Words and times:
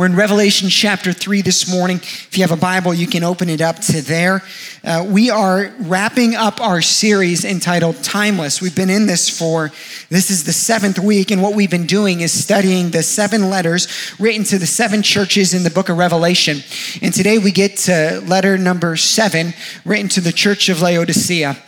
We're 0.00 0.06
in 0.06 0.16
Revelation 0.16 0.70
chapter 0.70 1.12
3 1.12 1.42
this 1.42 1.70
morning. 1.70 1.98
If 1.98 2.38
you 2.38 2.42
have 2.42 2.56
a 2.56 2.58
Bible, 2.58 2.94
you 2.94 3.06
can 3.06 3.22
open 3.22 3.50
it 3.50 3.60
up 3.60 3.80
to 3.80 4.00
there. 4.00 4.42
Uh, 4.82 5.04
we 5.06 5.28
are 5.28 5.74
wrapping 5.78 6.34
up 6.34 6.58
our 6.58 6.80
series 6.80 7.44
entitled 7.44 8.02
Timeless. 8.02 8.62
We've 8.62 8.74
been 8.74 8.88
in 8.88 9.04
this 9.04 9.28
for, 9.28 9.70
this 10.08 10.30
is 10.30 10.44
the 10.44 10.54
seventh 10.54 10.98
week, 10.98 11.30
and 11.30 11.42
what 11.42 11.54
we've 11.54 11.70
been 11.70 11.84
doing 11.84 12.22
is 12.22 12.32
studying 12.32 12.92
the 12.92 13.02
seven 13.02 13.50
letters 13.50 13.88
written 14.18 14.42
to 14.44 14.58
the 14.58 14.64
seven 14.64 15.02
churches 15.02 15.52
in 15.52 15.64
the 15.64 15.70
book 15.70 15.90
of 15.90 15.98
Revelation. 15.98 16.60
And 17.02 17.12
today 17.12 17.36
we 17.36 17.52
get 17.52 17.76
to 17.80 18.22
letter 18.26 18.56
number 18.56 18.96
seven, 18.96 19.52
written 19.84 20.08
to 20.08 20.22
the 20.22 20.32
church 20.32 20.70
of 20.70 20.80
Laodicea. 20.80 21.58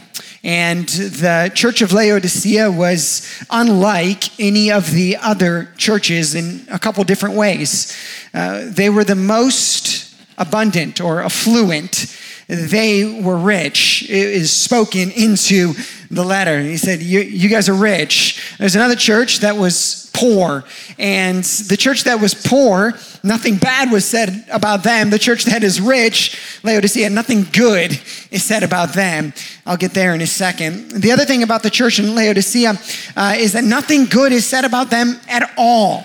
And 0.44 0.88
the 0.88 1.52
church 1.54 1.82
of 1.82 1.92
Laodicea 1.92 2.70
was 2.70 3.26
unlike 3.50 4.40
any 4.40 4.72
of 4.72 4.90
the 4.90 5.16
other 5.18 5.68
churches 5.76 6.34
in 6.34 6.66
a 6.68 6.78
couple 6.78 7.04
different 7.04 7.36
ways. 7.36 7.96
Uh, 8.34 8.64
they 8.66 8.90
were 8.90 9.04
the 9.04 9.14
most 9.14 10.12
abundant 10.38 11.00
or 11.00 11.22
affluent. 11.22 12.16
They 12.48 13.20
were 13.20 13.38
rich. 13.38 14.02
It 14.02 14.10
is 14.10 14.50
spoken 14.50 15.12
into 15.12 15.74
the 16.12 16.24
letter. 16.24 16.60
He 16.60 16.76
said, 16.76 17.00
you, 17.00 17.20
you 17.20 17.48
guys 17.48 17.68
are 17.68 17.74
rich. 17.74 18.56
There's 18.58 18.76
another 18.76 18.94
church 18.94 19.40
that 19.40 19.56
was 19.56 20.10
poor. 20.12 20.62
And 20.98 21.42
the 21.42 21.76
church 21.76 22.04
that 22.04 22.20
was 22.20 22.34
poor, 22.34 22.92
nothing 23.24 23.56
bad 23.56 23.90
was 23.90 24.04
said 24.04 24.44
about 24.52 24.84
them. 24.84 25.08
The 25.08 25.18
church 25.18 25.44
that 25.44 25.64
is 25.64 25.80
rich, 25.80 26.60
Laodicea, 26.62 27.08
nothing 27.08 27.44
good 27.52 27.98
is 28.30 28.44
said 28.44 28.62
about 28.62 28.92
them. 28.92 29.32
I'll 29.64 29.78
get 29.78 29.94
there 29.94 30.14
in 30.14 30.20
a 30.20 30.26
second. 30.26 30.90
The 30.90 31.12
other 31.12 31.24
thing 31.24 31.42
about 31.42 31.62
the 31.62 31.70
church 31.70 31.98
in 31.98 32.14
Laodicea 32.14 32.74
uh, 33.16 33.34
is 33.38 33.54
that 33.54 33.64
nothing 33.64 34.04
good 34.04 34.32
is 34.32 34.44
said 34.44 34.66
about 34.66 34.90
them 34.90 35.18
at 35.28 35.50
all. 35.56 36.04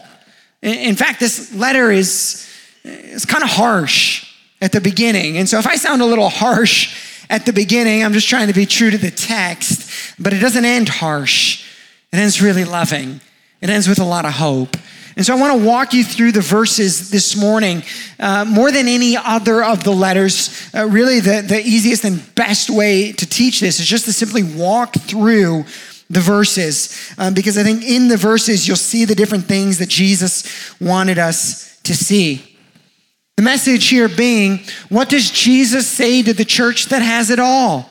In 0.62 0.96
fact, 0.96 1.20
this 1.20 1.54
letter 1.54 1.92
is, 1.92 2.50
is 2.84 3.26
kind 3.26 3.44
of 3.44 3.50
harsh 3.50 4.34
at 4.62 4.72
the 4.72 4.82
beginning. 4.82 5.38
And 5.38 5.50
so 5.50 5.60
if 5.60 5.68
I 5.68 5.76
sound 5.76 6.02
a 6.02 6.06
little 6.06 6.30
harsh, 6.30 7.17
at 7.30 7.46
the 7.46 7.54
beginning. 7.54 8.04
I'm 8.04 8.14
just 8.14 8.30
trying 8.30 8.48
to 8.48 8.54
be 8.54 8.66
true 8.66 8.90
to 8.90 8.98
the 8.98 9.12
text, 9.12 10.16
but 10.20 10.34
it 10.34 10.40
doesn't 10.40 10.66
end 10.66 10.90
harsh. 10.90 11.66
It 12.12 12.18
ends 12.18 12.42
really 12.42 12.66
loving. 12.66 13.20
It 13.62 13.70
ends 13.70 13.88
with 13.88 14.00
a 14.00 14.06
lot 14.06 14.26
of 14.26 14.34
hope. 14.34 14.78
And 15.16 15.26
so 15.26 15.36
I 15.36 15.40
want 15.40 15.60
to 15.60 15.68
walk 15.68 15.94
you 15.94 16.04
through 16.04 16.34
the 16.34 16.42
verses 16.42 17.10
this 17.10 17.36
morning. 17.36 17.82
Uh, 18.20 18.46
more 18.46 18.72
than 18.72 18.88
any 18.88 19.18
other 19.18 19.64
of 19.64 19.84
the 19.84 19.92
letters, 19.92 20.70
uh, 20.76 20.86
really 20.86 21.20
the, 21.20 21.42
the 21.42 21.60
easiest 21.60 22.04
and 22.04 22.24
best 22.36 22.70
way 22.70 23.14
to 23.14 23.26
teach 23.26 23.60
this 23.60 23.80
is 23.80 23.88
just 23.88 24.06
to 24.06 24.14
simply 24.14 24.44
walk 24.44 24.94
through 24.94 25.66
the 26.10 26.20
verses. 26.20 27.14
Um, 27.18 27.34
because 27.34 27.58
I 27.58 27.64
think 27.64 27.84
in 27.84 28.10
the 28.10 28.18
verses, 28.18 28.68
you'll 28.68 28.78
see 28.78 29.06
the 29.06 29.16
different 29.16 29.46
things 29.46 29.80
that 29.80 29.90
Jesus 29.90 30.80
wanted 30.80 31.18
us 31.18 31.80
to 31.82 31.96
see. 31.96 32.57
The 33.38 33.44
message 33.44 33.88
here 33.88 34.10
being, 34.10 34.62
what 34.90 35.10
does 35.10 35.30
Jesus 35.30 35.88
say 35.88 36.24
to 36.24 36.34
the 36.34 36.44
church 36.44 36.88
that 36.88 37.04
has 37.04 37.30
it 37.30 37.40
all? 37.40 37.88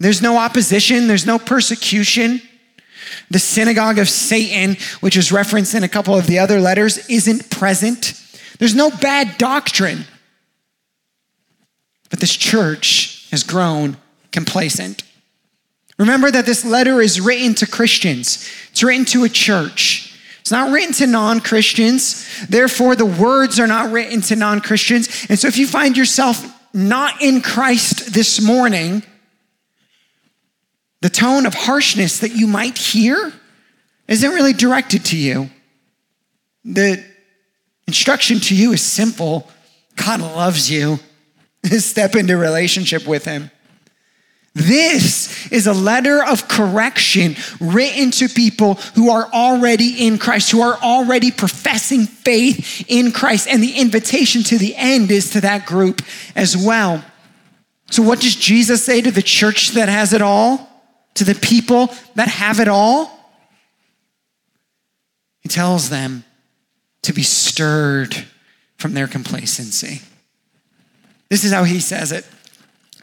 There's 0.00 0.20
no 0.20 0.36
opposition, 0.36 1.06
there's 1.06 1.26
no 1.26 1.38
persecution. 1.38 2.42
The 3.30 3.38
synagogue 3.38 3.98
of 3.98 4.08
Satan, 4.08 4.76
which 5.00 5.16
is 5.16 5.30
referenced 5.30 5.74
in 5.74 5.84
a 5.84 5.88
couple 5.88 6.16
of 6.16 6.26
the 6.26 6.40
other 6.40 6.60
letters, 6.60 7.08
isn't 7.08 7.50
present. 7.50 8.20
There's 8.58 8.74
no 8.74 8.90
bad 8.90 9.38
doctrine. 9.38 10.04
But 12.10 12.18
this 12.18 12.34
church 12.34 13.28
has 13.30 13.44
grown 13.44 13.96
complacent. 14.32 15.04
Remember 15.98 16.30
that 16.32 16.46
this 16.46 16.64
letter 16.64 17.00
is 17.00 17.20
written 17.20 17.54
to 17.56 17.66
Christians, 17.66 18.48
it's 18.72 18.82
written 18.82 19.04
to 19.06 19.22
a 19.22 19.28
church. 19.28 20.09
It's 20.50 20.56
not 20.56 20.72
written 20.72 20.92
to 20.94 21.06
non 21.06 21.38
Christians. 21.38 22.26
Therefore, 22.48 22.96
the 22.96 23.06
words 23.06 23.60
are 23.60 23.68
not 23.68 23.92
written 23.92 24.20
to 24.22 24.34
non 24.34 24.60
Christians. 24.60 25.26
And 25.28 25.38
so, 25.38 25.46
if 25.46 25.56
you 25.56 25.64
find 25.64 25.96
yourself 25.96 26.44
not 26.74 27.22
in 27.22 27.40
Christ 27.40 28.12
this 28.12 28.40
morning, 28.40 29.04
the 31.02 31.08
tone 31.08 31.46
of 31.46 31.54
harshness 31.54 32.18
that 32.18 32.34
you 32.34 32.48
might 32.48 32.76
hear 32.76 33.32
isn't 34.08 34.28
really 34.28 34.52
directed 34.52 35.04
to 35.04 35.16
you. 35.16 35.50
The 36.64 37.00
instruction 37.86 38.40
to 38.40 38.56
you 38.56 38.72
is 38.72 38.82
simple 38.82 39.48
God 39.94 40.20
loves 40.20 40.68
you. 40.68 40.98
Step 41.64 42.16
into 42.16 42.36
relationship 42.36 43.06
with 43.06 43.24
Him. 43.24 43.52
This 44.54 45.50
is 45.52 45.68
a 45.68 45.72
letter 45.72 46.24
of 46.24 46.48
correction 46.48 47.36
written 47.60 48.10
to 48.12 48.28
people 48.28 48.74
who 48.96 49.10
are 49.10 49.26
already 49.32 50.06
in 50.06 50.18
Christ, 50.18 50.50
who 50.50 50.60
are 50.60 50.76
already 50.82 51.30
professing 51.30 52.06
faith 52.06 52.84
in 52.88 53.12
Christ. 53.12 53.46
And 53.46 53.62
the 53.62 53.78
invitation 53.78 54.42
to 54.44 54.58
the 54.58 54.74
end 54.74 55.12
is 55.12 55.30
to 55.30 55.40
that 55.42 55.66
group 55.66 56.02
as 56.34 56.56
well. 56.56 57.04
So, 57.90 58.02
what 58.02 58.20
does 58.20 58.34
Jesus 58.34 58.84
say 58.84 59.00
to 59.00 59.10
the 59.10 59.22
church 59.22 59.70
that 59.70 59.88
has 59.88 60.12
it 60.12 60.22
all? 60.22 60.68
To 61.14 61.24
the 61.24 61.34
people 61.34 61.94
that 62.16 62.28
have 62.28 62.58
it 62.58 62.68
all? 62.68 63.16
He 65.40 65.48
tells 65.48 65.90
them 65.90 66.24
to 67.02 67.12
be 67.12 67.22
stirred 67.22 68.26
from 68.78 68.94
their 68.94 69.06
complacency. 69.06 70.02
This 71.28 71.44
is 71.44 71.52
how 71.52 71.64
he 71.64 71.80
says 71.80 72.10
it. 72.10 72.26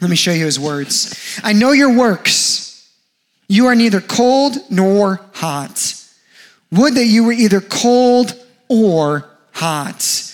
Let 0.00 0.10
me 0.10 0.16
show 0.16 0.32
you 0.32 0.44
his 0.44 0.60
words. 0.60 1.40
I 1.42 1.52
know 1.52 1.72
your 1.72 1.96
works. 1.96 2.66
You 3.48 3.66
are 3.66 3.74
neither 3.74 4.00
cold 4.00 4.56
nor 4.70 5.20
hot. 5.32 5.94
Would 6.70 6.94
that 6.94 7.06
you 7.06 7.24
were 7.24 7.32
either 7.32 7.60
cold 7.60 8.34
or 8.68 9.28
hot. 9.58 10.32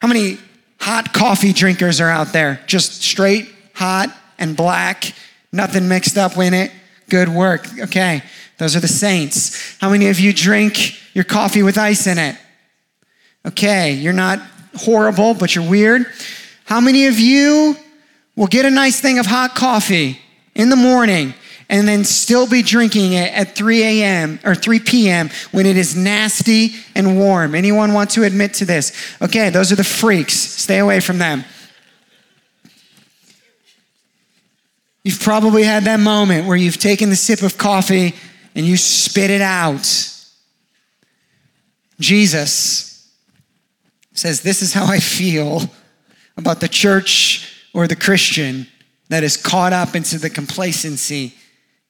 How 0.00 0.06
many 0.06 0.38
hot 0.80 1.12
coffee 1.12 1.52
drinkers 1.52 2.00
are 2.00 2.08
out 2.08 2.32
there? 2.32 2.60
Just 2.66 3.02
straight, 3.02 3.48
hot, 3.74 4.14
and 4.38 4.56
black, 4.56 5.12
nothing 5.52 5.88
mixed 5.88 6.16
up 6.16 6.36
in 6.36 6.54
it. 6.54 6.70
Good 7.08 7.28
work. 7.28 7.66
Okay, 7.78 8.22
those 8.58 8.76
are 8.76 8.80
the 8.80 8.88
saints. 8.88 9.76
How 9.80 9.90
many 9.90 10.08
of 10.08 10.20
you 10.20 10.32
drink 10.32 11.00
your 11.14 11.24
coffee 11.24 11.62
with 11.62 11.78
ice 11.78 12.06
in 12.06 12.18
it? 12.18 12.36
Okay, 13.46 13.92
you're 13.92 14.12
not 14.12 14.40
horrible, 14.76 15.34
but 15.34 15.54
you're 15.54 15.68
weird. 15.68 16.06
How 16.64 16.80
many 16.80 17.06
of 17.06 17.18
you 17.18 17.76
will 18.36 18.46
get 18.46 18.64
a 18.64 18.70
nice 18.70 19.00
thing 19.00 19.18
of 19.18 19.26
hot 19.26 19.54
coffee 19.54 20.18
in 20.54 20.68
the 20.68 20.76
morning 20.76 21.34
and 21.68 21.88
then 21.88 22.04
still 22.04 22.48
be 22.48 22.62
drinking 22.62 23.14
it 23.14 23.32
at 23.32 23.56
3 23.56 23.82
a.m. 23.82 24.38
or 24.44 24.54
3 24.54 24.80
p.m. 24.80 25.30
when 25.50 25.66
it 25.66 25.76
is 25.76 25.96
nasty 25.96 26.70
and 26.94 27.18
warm. 27.18 27.54
Anyone 27.54 27.92
want 27.92 28.10
to 28.10 28.24
admit 28.24 28.54
to 28.54 28.64
this? 28.64 28.92
Okay, 29.22 29.50
those 29.50 29.72
are 29.72 29.76
the 29.76 29.84
freaks. 29.84 30.34
Stay 30.34 30.78
away 30.78 31.00
from 31.00 31.18
them. 31.18 31.44
You've 35.04 35.20
probably 35.20 35.64
had 35.64 35.84
that 35.84 36.00
moment 36.00 36.46
where 36.46 36.56
you've 36.56 36.78
taken 36.78 37.10
the 37.10 37.16
sip 37.16 37.42
of 37.42 37.58
coffee 37.58 38.14
and 38.54 38.64
you 38.64 38.76
spit 38.76 39.30
it 39.30 39.42
out. 39.42 39.82
Jesus 42.00 43.12
says, 44.12 44.42
This 44.42 44.62
is 44.62 44.72
how 44.72 44.86
I 44.86 45.00
feel 45.00 45.62
about 46.36 46.60
the 46.60 46.68
church 46.68 47.53
or 47.74 47.86
the 47.86 47.96
Christian 47.96 48.66
that 49.10 49.22
is 49.22 49.36
caught 49.36 49.72
up 49.72 49.94
into 49.94 50.18
the 50.18 50.30
complacency 50.30 51.34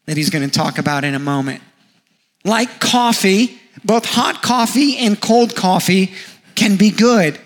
that 0.06 0.16
he's 0.16 0.30
going 0.30 0.48
to 0.48 0.50
talk 0.50 0.78
about 0.78 1.04
in 1.04 1.14
a 1.14 1.18
moment. 1.18 1.62
Like 2.44 2.80
coffee, 2.80 3.58
both 3.84 4.04
hot 4.04 4.42
coffee 4.42 4.96
and 4.96 5.20
cold 5.20 5.54
coffee 5.54 6.12
can 6.54 6.76
be 6.76 6.90
good. 6.90 7.38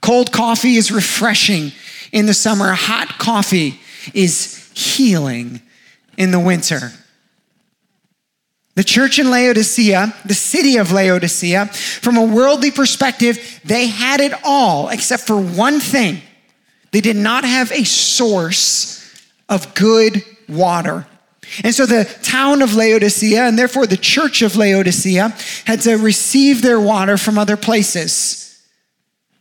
Cold 0.00 0.32
coffee 0.32 0.76
is 0.76 0.90
refreshing 0.90 1.72
in 2.12 2.26
the 2.26 2.34
summer, 2.34 2.72
hot 2.72 3.18
coffee 3.18 3.78
is 4.14 4.70
healing 4.74 5.60
in 6.16 6.30
the 6.30 6.40
winter. 6.40 6.92
The 8.74 8.84
church 8.84 9.18
in 9.18 9.30
Laodicea, 9.30 10.14
the 10.24 10.34
city 10.34 10.78
of 10.78 10.90
Laodicea, 10.90 11.66
from 11.66 12.16
a 12.16 12.24
worldly 12.24 12.70
perspective, 12.70 13.60
they 13.64 13.86
had 13.88 14.20
it 14.20 14.32
all 14.42 14.88
except 14.88 15.24
for 15.24 15.36
one 15.36 15.80
thing 15.80 16.22
they 16.92 17.00
did 17.00 17.16
not 17.16 17.44
have 17.44 17.70
a 17.72 17.84
source 17.84 18.98
of 19.48 19.74
good 19.74 20.24
water. 20.48 21.06
And 21.64 21.74
so 21.74 21.86
the 21.86 22.04
town 22.22 22.62
of 22.62 22.74
Laodicea, 22.74 23.42
and 23.42 23.58
therefore 23.58 23.86
the 23.86 23.96
church 23.96 24.42
of 24.42 24.56
Laodicea, 24.56 25.34
had 25.64 25.80
to 25.82 25.96
receive 25.96 26.62
their 26.62 26.80
water 26.80 27.16
from 27.16 27.38
other 27.38 27.56
places. 27.56 28.62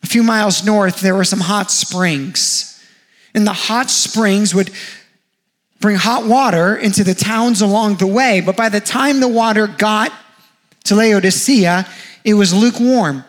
A 0.04 0.08
few 0.08 0.24
miles 0.24 0.66
north, 0.66 1.02
there 1.02 1.16
were 1.16 1.24
some 1.24 1.42
hot 1.42 1.70
springs. 1.70 2.84
And 3.34 3.46
the 3.46 3.54
hot 3.54 3.90
springs 3.92 4.56
would 4.56 4.72
bring 5.80 5.98
hot 5.98 6.26
water 6.26 6.76
into 6.76 7.04
the 7.04 7.14
towns 7.14 7.62
along 7.62 7.96
the 7.96 8.08
way. 8.08 8.42
But 8.42 8.58
by 8.58 8.70
the 8.70 8.80
time 8.80 9.20
the 9.20 9.28
water 9.28 9.68
got 9.68 10.12
to 10.86 10.96
Laodicea, 10.96 11.86
it 12.24 12.34
was 12.34 12.54
lukewarm, 12.54 13.24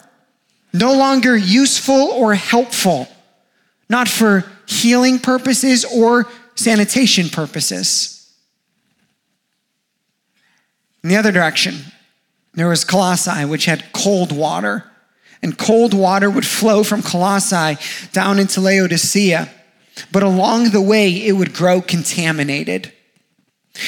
no 0.72 0.94
longer 0.94 1.36
useful 1.36 1.94
or 2.12 2.34
helpful 2.34 3.08
not 3.90 4.08
for 4.08 4.44
healing 4.66 5.18
purposes 5.18 5.84
or 5.84 6.26
sanitation 6.54 7.28
purposes. 7.28 8.32
In 11.02 11.10
the 11.10 11.16
other 11.16 11.32
direction, 11.32 11.74
there 12.54 12.68
was 12.68 12.84
Colossae, 12.84 13.44
which 13.44 13.64
had 13.66 13.92
cold 13.92 14.32
water. 14.32 14.84
and 15.42 15.56
cold 15.56 15.94
water 15.94 16.28
would 16.28 16.44
flow 16.46 16.84
from 16.84 17.02
Colossae 17.02 17.78
down 18.12 18.38
into 18.38 18.60
Laodicea. 18.60 19.48
But 20.12 20.22
along 20.22 20.70
the 20.70 20.82
way, 20.82 21.10
it 21.10 21.32
would 21.32 21.54
grow 21.54 21.80
contaminated. 21.80 22.92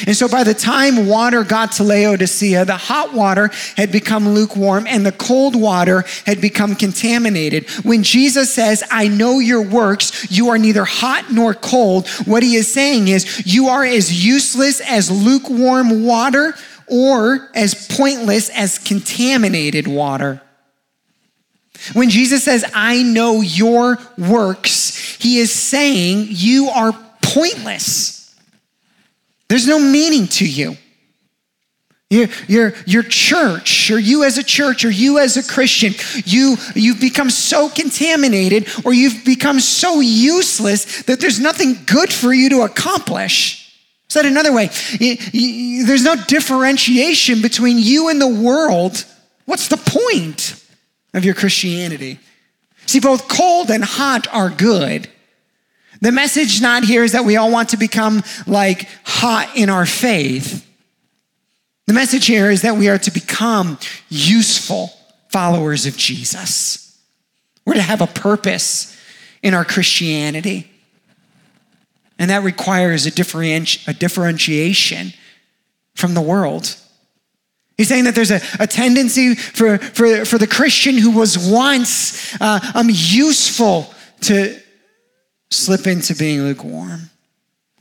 And 0.06 0.16
so 0.16 0.28
by 0.28 0.44
the 0.44 0.54
time 0.54 1.06
water 1.06 1.44
got 1.44 1.72
to 1.72 1.82
Laodicea, 1.82 2.64
the 2.64 2.76
hot 2.76 3.12
water 3.12 3.50
had 3.76 3.90
become 3.90 4.28
lukewarm 4.28 4.86
and 4.86 5.04
the 5.04 5.12
cold 5.12 5.54
water 5.54 6.04
had 6.24 6.40
become 6.40 6.74
contaminated. 6.76 7.68
When 7.84 8.02
Jesus 8.02 8.52
says, 8.52 8.82
I 8.90 9.08
know 9.08 9.38
your 9.38 9.62
works, 9.62 10.30
you 10.30 10.48
are 10.50 10.58
neither 10.58 10.84
hot 10.84 11.32
nor 11.32 11.52
cold, 11.52 12.08
what 12.26 12.42
he 12.42 12.54
is 12.54 12.72
saying 12.72 13.08
is, 13.08 13.44
you 13.44 13.68
are 13.68 13.84
as 13.84 14.24
useless 14.24 14.80
as 14.80 15.10
lukewarm 15.10 16.04
water 16.04 16.54
or 16.86 17.50
as 17.54 17.86
pointless 17.88 18.50
as 18.50 18.78
contaminated 18.78 19.88
water. 19.88 20.40
When 21.92 22.08
Jesus 22.08 22.44
says, 22.44 22.64
I 22.74 23.02
know 23.02 23.40
your 23.40 23.98
works, 24.16 25.16
he 25.16 25.38
is 25.38 25.52
saying 25.52 26.28
you 26.30 26.68
are 26.68 26.92
pointless. 27.20 28.21
There's 29.52 29.66
no 29.66 29.78
meaning 29.78 30.28
to 30.28 30.48
you. 30.48 30.78
Your, 32.08 32.28
your, 32.48 32.72
your 32.86 33.02
church, 33.02 33.90
or 33.90 33.98
you 33.98 34.24
as 34.24 34.38
a 34.38 34.42
church, 34.42 34.82
or 34.82 34.90
you 34.90 35.18
as 35.18 35.36
a 35.36 35.42
Christian, 35.42 35.92
you, 36.24 36.56
you've 36.74 37.02
become 37.02 37.28
so 37.28 37.68
contaminated 37.68 38.66
or 38.82 38.94
you've 38.94 39.26
become 39.26 39.60
so 39.60 40.00
useless 40.00 41.02
that 41.02 41.20
there's 41.20 41.38
nothing 41.38 41.76
good 41.84 42.10
for 42.10 42.32
you 42.32 42.48
to 42.48 42.62
accomplish. 42.62 43.78
Said 44.08 44.24
another 44.24 44.54
way, 44.54 44.70
there's 44.98 46.04
no 46.04 46.16
differentiation 46.16 47.42
between 47.42 47.76
you 47.78 48.08
and 48.08 48.22
the 48.22 48.28
world. 48.28 49.04
What's 49.44 49.68
the 49.68 49.76
point 49.76 50.64
of 51.12 51.26
your 51.26 51.34
Christianity? 51.34 52.20
See, 52.86 53.00
both 53.00 53.28
cold 53.28 53.70
and 53.70 53.84
hot 53.84 54.28
are 54.32 54.48
good. 54.48 55.10
The 56.02 56.10
message 56.10 56.60
not 56.60 56.82
here 56.82 57.04
is 57.04 57.12
that 57.12 57.24
we 57.24 57.36
all 57.36 57.52
want 57.52 57.68
to 57.70 57.76
become 57.76 58.24
like 58.44 58.88
hot 59.04 59.52
in 59.54 59.70
our 59.70 59.86
faith. 59.86 60.68
The 61.86 61.92
message 61.92 62.26
here 62.26 62.50
is 62.50 62.62
that 62.62 62.76
we 62.76 62.88
are 62.88 62.98
to 62.98 63.12
become 63.12 63.78
useful 64.08 64.90
followers 65.28 65.86
of 65.86 65.96
Jesus. 65.96 66.98
We're 67.64 67.74
to 67.74 67.82
have 67.82 68.00
a 68.00 68.08
purpose 68.08 68.98
in 69.44 69.54
our 69.54 69.64
Christianity. 69.64 70.68
And 72.18 72.30
that 72.30 72.42
requires 72.42 73.06
a, 73.06 73.12
differenti- 73.12 73.86
a 73.86 73.92
differentiation 73.92 75.12
from 75.94 76.14
the 76.14 76.20
world. 76.20 76.76
He's 77.76 77.88
saying 77.88 78.04
that 78.04 78.16
there's 78.16 78.32
a, 78.32 78.40
a 78.58 78.66
tendency 78.66 79.36
for, 79.36 79.78
for, 79.78 80.24
for 80.24 80.38
the 80.38 80.48
Christian 80.48 80.98
who 80.98 81.12
was 81.12 81.38
once 81.38 82.36
uh, 82.40 82.58
um, 82.74 82.88
useful 82.90 83.94
to, 84.22 84.60
slip 85.52 85.86
into 85.86 86.14
being 86.14 86.42
lukewarm. 86.42 87.10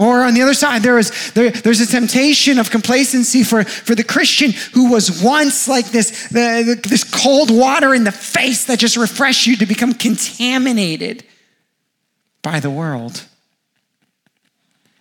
Or 0.02 0.24
on 0.24 0.34
the 0.34 0.42
other 0.42 0.56
side, 0.56 0.82
there 0.82 0.98
is, 0.98 1.32
there, 1.34 1.52
there's 1.52 1.80
a 1.80 1.86
temptation 1.86 2.58
of 2.58 2.72
complacency 2.72 3.44
for, 3.44 3.64
for 3.64 3.94
the 3.94 4.04
Christian 4.04 4.52
who 4.74 4.92
was 4.92 5.22
once 5.22 5.68
like 5.68 5.92
this, 5.92 6.30
the, 6.30 6.80
the, 6.82 6.90
this 6.90 7.04
cold 7.04 7.56
water 7.56 7.94
in 7.94 8.04
the 8.04 8.12
face 8.12 8.66
that 8.66 8.80
just 8.80 8.98
refreshed 8.98 9.46
you 9.46 9.56
to 9.58 9.68
become 9.68 9.94
contaminated 9.94 11.24
by 12.42 12.60
the 12.60 12.72
world. 12.72 13.26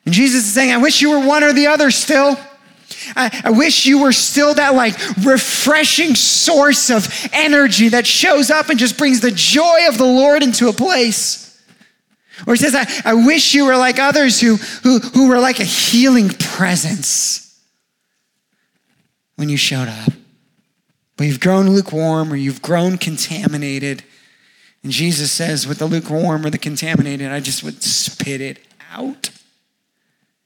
And 0.04 0.14
Jesus 0.14 0.44
is 0.44 0.52
saying, 0.52 0.70
I 0.70 0.76
wish 0.76 1.00
you 1.00 1.10
were 1.10 1.26
one 1.26 1.44
or 1.44 1.54
the 1.54 1.68
other 1.68 1.90
still. 1.90 2.38
I, 3.16 3.42
I, 3.44 3.50
wish 3.50 3.86
you 3.86 4.02
were 4.02 4.12
still 4.12 4.52
that 4.54 4.74
like 4.74 4.98
refreshing 5.24 6.14
source 6.14 6.90
of 6.90 7.08
energy 7.32 7.88
that 7.88 8.06
shows 8.06 8.50
up 8.50 8.68
and 8.68 8.78
just 8.78 8.98
brings 8.98 9.20
the 9.20 9.30
joy 9.30 9.88
of 9.88 9.96
the 9.96 10.04
Lord 10.04 10.42
into 10.42 10.68
a 10.68 10.72
place. 10.74 11.49
Or 12.46 12.54
he 12.54 12.58
says, 12.58 12.74
I, 12.74 13.10
I 13.10 13.14
wish 13.14 13.54
you 13.54 13.66
were 13.66 13.76
like 13.76 13.98
others 13.98 14.40
who, 14.40 14.56
who, 14.56 14.98
who 14.98 15.28
were 15.28 15.38
like 15.38 15.60
a 15.60 15.64
healing 15.64 16.28
presence 16.28 17.60
when 19.36 19.48
you 19.48 19.56
showed 19.56 19.88
up. 19.88 20.12
But 21.16 21.26
you've 21.26 21.40
grown 21.40 21.68
lukewarm 21.70 22.32
or 22.32 22.36
you've 22.36 22.62
grown 22.62 22.96
contaminated. 22.96 24.02
And 24.82 24.92
Jesus 24.92 25.30
says, 25.30 25.66
with 25.66 25.78
the 25.78 25.86
lukewarm 25.86 26.46
or 26.46 26.50
the 26.50 26.58
contaminated, 26.58 27.30
I 27.30 27.40
just 27.40 27.62
would 27.62 27.82
spit 27.82 28.40
it 28.40 28.58
out. 28.90 29.30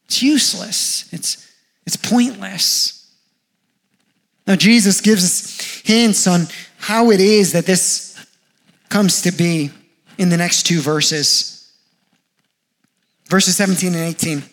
It's 0.07 0.23
useless, 0.23 1.13
it's, 1.13 1.53
it's 1.87 1.97
pointless. 1.97 3.13
Now, 4.47 4.57
Jesus 4.57 5.01
gives 5.01 5.25
us 5.25 5.83
hints 5.85 6.27
on 6.27 6.49
how 6.77 7.11
it 7.11 7.21
is 7.21 7.53
that 7.53 7.65
this 7.65 8.27
comes 8.91 9.23
to 9.23 9.33
be 9.33 9.71
in 10.19 10.29
the 10.29 10.37
next 10.37 10.65
two 10.65 10.81
verses 10.81 11.54
verses 13.35 13.57
17 13.57 13.95
and 13.95 14.15
18. 14.15 14.45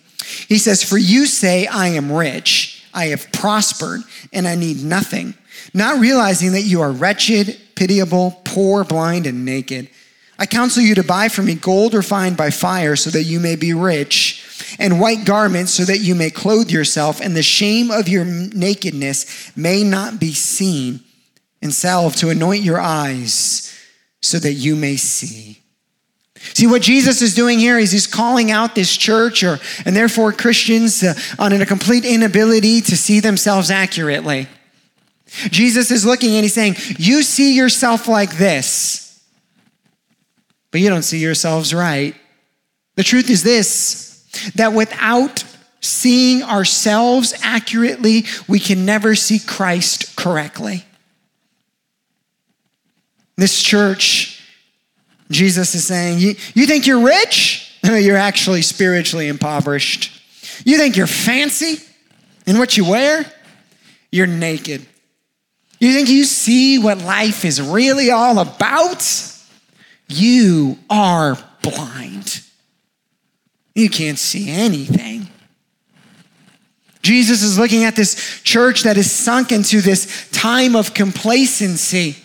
He 0.48 0.58
says, 0.58 0.84
For 0.84 0.98
you 0.98 1.28
say, 1.28 1.68
I 1.68 1.90
am 1.90 2.12
rich, 2.12 2.84
I 2.96 3.06
have 3.06 3.32
prospered, 3.32 4.02
and 4.34 4.48
I 4.48 4.56
need 4.56 4.84
nothing, 4.84 5.36
not 5.72 6.00
realizing 6.00 6.54
that 6.54 6.64
you 6.64 6.82
are 6.82 6.92
wretched, 6.92 7.60
pitiable, 7.76 8.42
poor, 8.44 8.84
blind, 8.84 9.28
and 9.28 9.46
naked. 9.46 9.88
I 10.40 10.48
counsel 10.48 10.82
you 10.82 10.96
to 10.96 11.04
buy 11.04 11.30
from 11.30 11.46
me 11.46 11.54
gold 11.54 11.94
refined 11.94 12.38
by 12.38 12.50
fire 12.50 12.96
so 12.96 13.12
that 13.12 13.22
you 13.22 13.40
may 13.40 13.56
be 13.56 13.72
rich, 13.72 14.76
and 14.80 15.00
white 15.00 15.26
garments 15.26 15.72
so 15.72 15.84
that 15.84 16.00
you 16.00 16.16
may 16.16 16.32
clothe 16.32 16.72
yourself, 16.72 17.22
and 17.22 17.36
the 17.36 17.44
shame 17.44 17.92
of 17.92 18.10
your 18.10 18.26
nakedness 18.26 19.56
may 19.56 19.84
not 19.84 20.20
be 20.20 20.34
seen, 20.34 21.02
and 21.62 21.72
salve 21.72 22.16
to 22.16 22.32
anoint 22.32 22.64
your 22.64 22.80
eyes 22.80 23.80
so 24.24 24.40
that 24.40 24.54
you 24.54 24.76
may 24.76 24.96
see. 24.96 25.61
See, 26.54 26.68
what 26.68 26.82
Jesus 26.82 27.22
is 27.22 27.36
doing 27.36 27.60
here 27.60 27.78
is 27.78 27.92
he's 27.92 28.08
calling 28.08 28.52
out 28.52 28.74
this 28.76 28.96
church 28.96 29.44
or, 29.44 29.60
and 29.86 29.96
therefore 29.96 30.34
Christians 30.34 31.04
uh, 31.04 31.14
on 31.38 31.54
a 31.54 31.66
complete 31.66 32.04
inability 32.04 32.82
to 32.82 32.98
see 32.98 33.20
themselves 33.20 33.70
accurately. 33.70 34.48
Jesus 35.28 35.92
is 35.92 36.06
looking 36.06 36.32
and 36.36 36.44
he's 36.44 36.54
saying, 36.54 36.76
You 36.98 37.24
see 37.24 37.56
yourself 37.56 38.08
like 38.08 38.38
this, 38.38 39.24
but 40.72 40.82
you 40.82 40.90
don't 40.90 41.04
see 41.04 41.20
yourselves 41.20 41.74
right. 41.74 42.16
The 42.96 43.04
truth 43.04 43.30
is 43.30 43.44
this 43.44 44.10
that 44.56 44.74
without 44.74 45.44
seeing 45.80 46.44
ourselves 46.44 47.34
accurately, 47.44 48.26
we 48.48 48.60
can 48.60 48.86
never 48.86 49.16
see 49.16 49.40
Christ 49.40 50.16
correctly. 50.16 50.86
This 53.36 53.62
church 53.62 54.41
Jesus 55.32 55.74
is 55.76 55.86
saying, 55.86 56.20
You, 56.20 56.36
you 56.54 56.66
think 56.66 56.88
you're 56.88 57.06
rich? 57.06 57.68
you're 57.84 58.18
actually 58.18 58.62
spiritually 58.62 59.28
impoverished. 59.28 60.12
You 60.66 60.78
think 60.78 60.96
you're 60.96 61.08
fancy 61.08 61.78
in 62.46 62.58
what 62.58 62.78
you 62.78 62.90
wear? 62.90 63.26
You're 64.12 64.28
naked. 64.28 64.86
You 65.80 65.94
think 65.94 66.10
you 66.10 66.26
see 66.26 66.78
what 66.78 67.00
life 67.00 67.44
is 67.44 67.62
really 67.62 68.12
all 68.12 68.38
about? 68.38 69.04
You 70.08 70.78
are 70.90 71.38
blind. 71.64 72.42
You 73.74 73.90
can't 73.90 74.20
see 74.20 74.52
anything. 74.52 75.28
Jesus 77.02 77.42
is 77.42 77.58
looking 77.58 77.84
at 77.84 77.96
this 77.96 78.42
church 78.44 78.84
that 78.84 78.98
is 78.98 79.12
sunk 79.12 79.52
into 79.52 79.82
this 79.82 80.30
time 80.32 80.76
of 80.76 80.94
complacency 80.94 82.18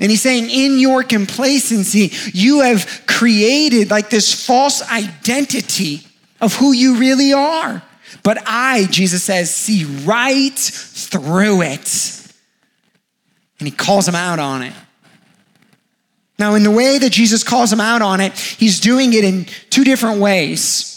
and 0.00 0.10
he's 0.10 0.22
saying, 0.22 0.50
in 0.50 0.78
your 0.78 1.02
complacency, 1.02 2.12
you 2.32 2.60
have 2.60 3.02
created 3.06 3.90
like 3.90 4.10
this 4.10 4.46
false 4.46 4.82
identity 4.90 6.02
of 6.40 6.54
who 6.56 6.72
you 6.72 6.96
really 6.96 7.32
are. 7.32 7.82
But 8.22 8.42
I, 8.46 8.86
Jesus 8.90 9.24
says, 9.24 9.54
see 9.54 9.84
right 10.04 10.56
through 10.56 11.62
it. 11.62 12.28
And 13.58 13.68
he 13.68 13.70
calls 13.70 14.08
him 14.08 14.14
out 14.14 14.38
on 14.38 14.62
it. 14.62 14.74
Now, 16.38 16.54
in 16.54 16.64
the 16.64 16.70
way 16.70 16.98
that 16.98 17.12
Jesus 17.12 17.44
calls 17.44 17.72
him 17.72 17.80
out 17.80 18.02
on 18.02 18.20
it, 18.20 18.36
he's 18.36 18.80
doing 18.80 19.12
it 19.12 19.24
in 19.24 19.46
two 19.70 19.84
different 19.84 20.20
ways. 20.20 20.88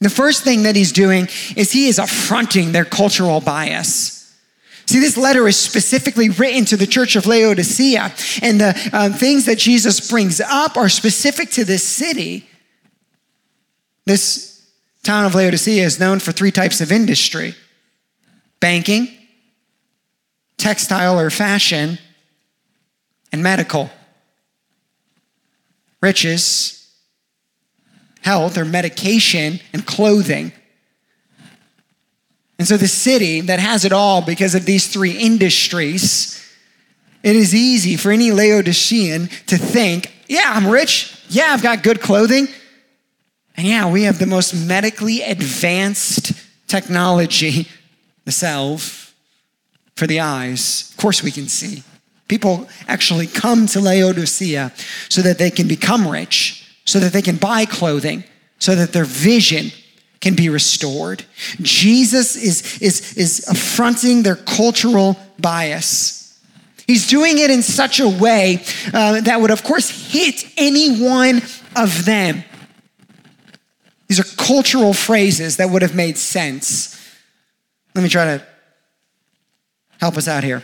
The 0.00 0.08
first 0.08 0.42
thing 0.42 0.62
that 0.62 0.74
he's 0.76 0.92
doing 0.92 1.28
is 1.56 1.70
he 1.70 1.88
is 1.88 1.98
affronting 1.98 2.72
their 2.72 2.86
cultural 2.86 3.40
bias. 3.42 4.19
See, 4.90 4.98
this 4.98 5.16
letter 5.16 5.46
is 5.46 5.56
specifically 5.56 6.30
written 6.30 6.64
to 6.64 6.76
the 6.76 6.84
church 6.84 7.14
of 7.14 7.24
Laodicea, 7.24 8.12
and 8.42 8.60
the 8.60 8.90
um, 8.92 9.12
things 9.12 9.46
that 9.46 9.56
Jesus 9.56 10.10
brings 10.10 10.40
up 10.40 10.76
are 10.76 10.88
specific 10.88 11.52
to 11.52 11.64
this 11.64 11.84
city. 11.84 12.48
This 14.04 14.68
town 15.04 15.26
of 15.26 15.36
Laodicea 15.36 15.84
is 15.84 16.00
known 16.00 16.18
for 16.18 16.32
three 16.32 16.50
types 16.50 16.80
of 16.80 16.90
industry 16.90 17.54
banking, 18.58 19.16
textile 20.56 21.20
or 21.20 21.30
fashion, 21.30 22.00
and 23.30 23.44
medical. 23.44 23.90
Riches, 26.02 26.92
health 28.22 28.58
or 28.58 28.64
medication, 28.64 29.60
and 29.72 29.86
clothing. 29.86 30.50
And 32.60 32.68
so 32.68 32.76
the 32.76 32.88
city 32.88 33.40
that 33.40 33.58
has 33.58 33.86
it 33.86 33.92
all 33.92 34.20
because 34.20 34.54
of 34.54 34.66
these 34.66 34.86
three 34.86 35.12
industries 35.12 36.36
It 37.22 37.34
is 37.34 37.54
easy 37.54 37.96
for 37.96 38.10
any 38.10 38.32
Laodicean 38.32 39.28
to 39.46 39.56
think, 39.58 40.12
yeah, 40.26 40.52
I'm 40.54 40.66
rich. 40.66 41.16
Yeah, 41.28 41.52
I've 41.52 41.62
got 41.62 41.82
good 41.82 42.00
clothing. 42.00 42.48
And 43.56 43.66
yeah, 43.66 43.90
we 43.90 44.04
have 44.04 44.18
the 44.18 44.26
most 44.26 44.54
medically 44.54 45.22
advanced 45.22 46.32
technology, 46.66 47.66
the 48.24 48.32
salve 48.32 49.14
for 49.96 50.06
the 50.06 50.20
eyes. 50.20 50.90
Of 50.90 50.96
course, 50.96 51.22
we 51.22 51.30
can 51.30 51.48
see. 51.48 51.82
People 52.28 52.68
actually 52.88 53.26
come 53.26 53.66
to 53.68 53.80
Laodicea 53.80 54.72
so 55.08 55.20
that 55.22 55.38
they 55.38 55.50
can 55.50 55.66
become 55.66 56.06
rich, 56.06 56.66
so 56.84 57.00
that 57.00 57.12
they 57.12 57.22
can 57.22 57.36
buy 57.36 57.64
clothing, 57.64 58.24
so 58.58 58.74
that 58.74 58.92
their 58.92 59.04
vision 59.04 59.72
can 60.20 60.34
be 60.34 60.48
restored. 60.48 61.24
Jesus 61.62 62.36
is, 62.36 62.80
is, 62.82 63.16
is 63.16 63.48
affronting 63.48 64.22
their 64.22 64.36
cultural 64.36 65.18
bias. 65.38 66.38
He's 66.86 67.06
doing 67.06 67.38
it 67.38 67.50
in 67.50 67.62
such 67.62 68.00
a 68.00 68.08
way 68.08 68.62
uh, 68.92 69.20
that 69.22 69.40
would, 69.40 69.50
of 69.50 69.62
course, 69.62 70.12
hit 70.12 70.44
any 70.56 71.00
one 71.00 71.40
of 71.76 72.04
them. 72.04 72.44
These 74.08 74.20
are 74.20 74.36
cultural 74.36 74.92
phrases 74.92 75.56
that 75.58 75.70
would 75.70 75.82
have 75.82 75.94
made 75.94 76.18
sense. 76.18 76.98
Let 77.94 78.02
me 78.02 78.08
try 78.08 78.24
to 78.36 78.46
help 80.00 80.16
us 80.16 80.26
out 80.26 80.42
here. 80.42 80.62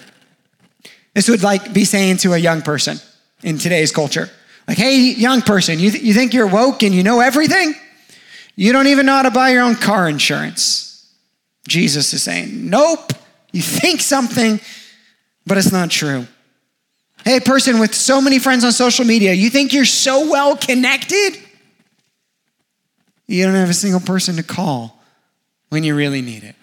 This 1.14 1.28
would 1.28 1.42
like 1.42 1.72
be 1.72 1.84
saying 1.84 2.18
to 2.18 2.32
a 2.34 2.38
young 2.38 2.60
person 2.60 2.98
in 3.42 3.58
today's 3.58 3.92
culture, 3.92 4.28
like, 4.66 4.78
hey, 4.78 4.98
young 5.12 5.42
person, 5.42 5.78
you, 5.78 5.92
th- 5.92 6.02
you 6.02 6.12
think 6.12 6.34
you're 6.34 6.48
woke 6.48 6.82
and 6.82 6.94
you 6.94 7.04
know 7.04 7.20
everything? 7.20 7.74
You 8.56 8.72
don't 8.72 8.86
even 8.86 9.06
know 9.06 9.12
how 9.12 9.22
to 9.22 9.30
buy 9.30 9.50
your 9.50 9.62
own 9.62 9.76
car 9.76 10.08
insurance. 10.08 11.12
Jesus 11.68 12.12
is 12.14 12.22
saying, 12.22 12.68
nope, 12.68 13.12
you 13.52 13.60
think 13.60 14.00
something, 14.00 14.60
but 15.46 15.58
it's 15.58 15.72
not 15.72 15.90
true. 15.90 16.26
Hey, 17.24 17.40
person 17.40 17.78
with 17.80 17.94
so 17.94 18.20
many 18.20 18.38
friends 18.38 18.64
on 18.64 18.72
social 18.72 19.04
media, 19.04 19.32
you 19.32 19.50
think 19.50 19.72
you're 19.72 19.84
so 19.84 20.30
well 20.30 20.56
connected? 20.56 21.38
You 23.26 23.44
don't 23.44 23.54
have 23.54 23.68
a 23.68 23.74
single 23.74 24.00
person 24.00 24.36
to 24.36 24.42
call 24.42 25.02
when 25.68 25.82
you 25.84 25.96
really 25.96 26.22
need 26.22 26.44
it. 26.44 26.54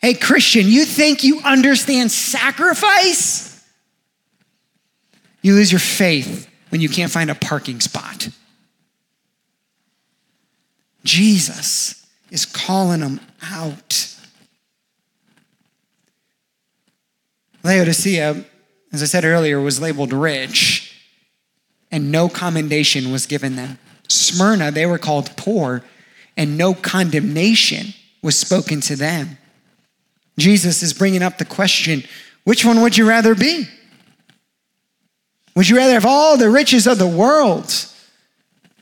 Hey, 0.00 0.14
Christian, 0.14 0.66
you 0.66 0.84
think 0.84 1.24
you 1.24 1.40
understand 1.40 2.12
sacrifice? 2.12 3.50
You 5.42 5.54
lose 5.54 5.72
your 5.72 5.80
faith 5.80 6.48
when 6.68 6.80
you 6.80 6.88
can't 6.88 7.10
find 7.10 7.30
a 7.30 7.34
parking 7.34 7.80
spot. 7.80 8.28
Jesus 11.04 12.06
is 12.30 12.46
calling 12.46 13.00
them 13.00 13.20
out. 13.42 14.16
Laodicea, 17.62 18.44
as 18.92 19.02
I 19.02 19.06
said 19.06 19.24
earlier, 19.24 19.60
was 19.60 19.80
labeled 19.80 20.12
rich, 20.12 21.00
and 21.90 22.10
no 22.10 22.28
commendation 22.28 23.12
was 23.12 23.26
given 23.26 23.56
them. 23.56 23.78
Smyrna, 24.08 24.70
they 24.70 24.86
were 24.86 24.98
called 24.98 25.36
poor, 25.36 25.82
and 26.36 26.58
no 26.58 26.74
condemnation 26.74 27.94
was 28.22 28.38
spoken 28.38 28.80
to 28.82 28.96
them. 28.96 29.38
Jesus 30.38 30.82
is 30.82 30.92
bringing 30.92 31.22
up 31.22 31.38
the 31.38 31.44
question 31.44 32.02
which 32.44 32.64
one 32.64 32.82
would 32.82 32.98
you 32.98 33.08
rather 33.08 33.34
be? 33.34 33.66
Would 35.56 35.68
you 35.68 35.76
rather 35.76 35.94
have 35.94 36.06
all 36.06 36.36
the 36.36 36.50
riches 36.50 36.86
of 36.86 36.98
the 36.98 37.06
world 37.06 37.72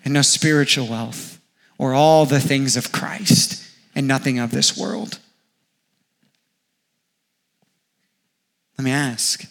and 0.04 0.14
no 0.14 0.22
spiritual 0.22 0.88
wealth, 0.88 1.31
or 1.78 1.94
all 1.94 2.26
the 2.26 2.40
things 2.40 2.76
of 2.76 2.92
Christ 2.92 3.62
and 3.94 4.06
nothing 4.06 4.38
of 4.38 4.50
this 4.50 4.76
world? 4.76 5.18
Let 8.78 8.84
me 8.84 8.90
ask 8.90 9.46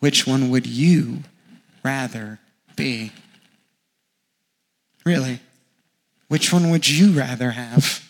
which 0.00 0.26
one 0.26 0.50
would 0.50 0.66
you 0.66 1.18
rather 1.82 2.38
be? 2.76 3.12
Really? 5.04 5.40
Which 6.28 6.52
one 6.52 6.70
would 6.70 6.88
you 6.88 7.12
rather 7.12 7.52
have? 7.52 8.06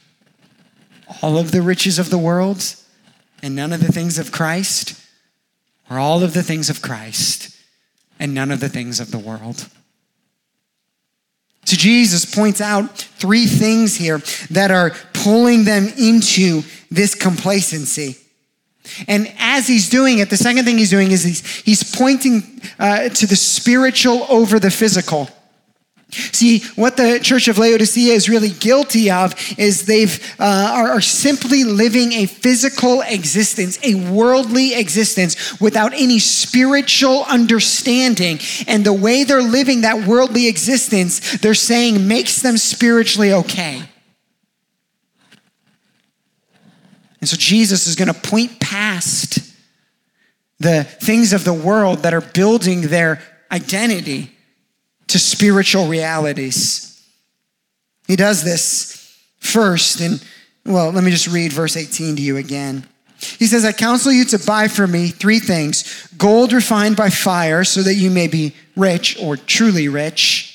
All 1.23 1.39
of 1.39 1.53
the 1.53 1.63
riches 1.63 1.99
of 1.99 2.11
the 2.11 2.19
world 2.19 2.75
and 3.43 3.55
none 3.55 3.73
of 3.73 3.81
the 3.81 3.93
things 3.93 4.19
of 4.19 4.33
Christ? 4.33 5.01
Or 5.91 5.99
all 5.99 6.23
of 6.23 6.35
the 6.35 6.43
things 6.43 6.69
of 6.69 6.83
Christ 6.83 7.57
and 8.19 8.35
none 8.35 8.51
of 8.51 8.61
the 8.61 8.69
things 8.69 9.01
of 9.01 9.11
the 9.11 9.19
world? 9.19 9.69
So 11.69 11.77
Jesus 11.77 12.25
points 12.25 12.63
out 12.63 12.97
three 12.97 13.45
things 13.45 13.95
here 13.95 14.23
that 14.49 14.71
are 14.71 14.93
pulling 15.13 15.65
them 15.65 15.87
into 15.99 16.63
this 16.91 17.15
complacency. 17.15 18.17
And 19.07 19.31
as 19.39 19.69
he's 19.69 19.91
doing 19.91 20.19
it, 20.19 20.31
the 20.31 20.39
second 20.39 20.65
thing 20.65 20.79
he's 20.79 20.89
doing 20.89 21.11
is 21.11 21.25
he's, 21.25 21.57
he's 21.57 21.95
pointing 21.95 22.63
uh, 22.79 23.11
to 23.11 23.27
the 23.27 23.37
spiritual 23.37 24.25
over 24.31 24.59
the 24.59 24.71
physical. 24.71 25.29
See, 26.11 26.61
what 26.75 26.97
the 26.97 27.21
church 27.23 27.49
of 27.49 27.59
Laodicea 27.59 28.15
is 28.15 28.31
really 28.31 28.49
guilty 28.49 29.11
of 29.11 29.35
is 29.59 29.85
they've 29.85 30.19
uh, 30.41 30.73
are, 30.73 30.89
are 30.93 31.01
simply 31.03 31.65
living 31.65 32.13
a 32.13 32.25
physical 32.25 33.03
existence, 33.03 33.79
a 33.83 33.95
worldly 34.11 34.75
existence 34.75 35.61
without 35.61 35.93
any 35.93 36.19
spiritual 36.19 37.25
understanding. 37.25 38.39
And 38.67 38.87
the 38.87 38.93
way 38.93 39.25
they're 39.25 39.43
living 39.43 39.83
that 39.83 40.07
worldly 40.07 40.49
existence, 40.49 41.37
they're 41.39 41.53
saying 41.53 42.09
makes 42.09 42.41
them 42.41 42.57
spiritually 42.57 43.35
okay. 43.35 43.83
And 47.21 47.29
so 47.29 47.37
Jesus 47.37 47.87
is 47.87 47.97
going 47.97 48.13
to 48.13 48.19
point 48.19 48.61
past 48.61 49.41
the 50.59 50.85
things 50.85 51.35
of 51.35 51.45
the 51.45 51.53
world 51.53 51.99
that 51.99 52.15
are 52.15 52.23
building 52.23 52.83
their 52.83 53.23
identity 53.53 54.38
to 55.09 55.19
spiritual 55.19 55.89
realities. 55.89 57.03
He 58.07 58.17
does 58.17 58.45
this 58.45 59.19
first, 59.39 60.01
and 60.01 60.23
well, 60.65 60.91
let 60.91 61.05
me 61.05 61.11
just 61.11 61.29
read 61.29 61.53
verse 61.53 61.77
18 61.77 62.17
to 62.17 62.23
you 62.23 62.37
again. 62.37 62.87
He 63.39 63.47
says, 63.47 63.65
I 63.65 63.73
counsel 63.73 64.13
you 64.13 64.25
to 64.27 64.39
buy 64.39 64.69
for 64.69 64.87
me 64.87 65.09
three 65.09 65.41
things 65.41 66.07
gold 66.17 66.53
refined 66.53 66.97
by 66.97 67.11
fire, 67.11 67.65
so 67.65 67.83
that 67.83 67.95
you 67.95 68.11
may 68.11 68.29
be 68.29 68.55
rich 68.77 69.19
or 69.21 69.37
truly 69.37 69.89
rich, 69.89 70.55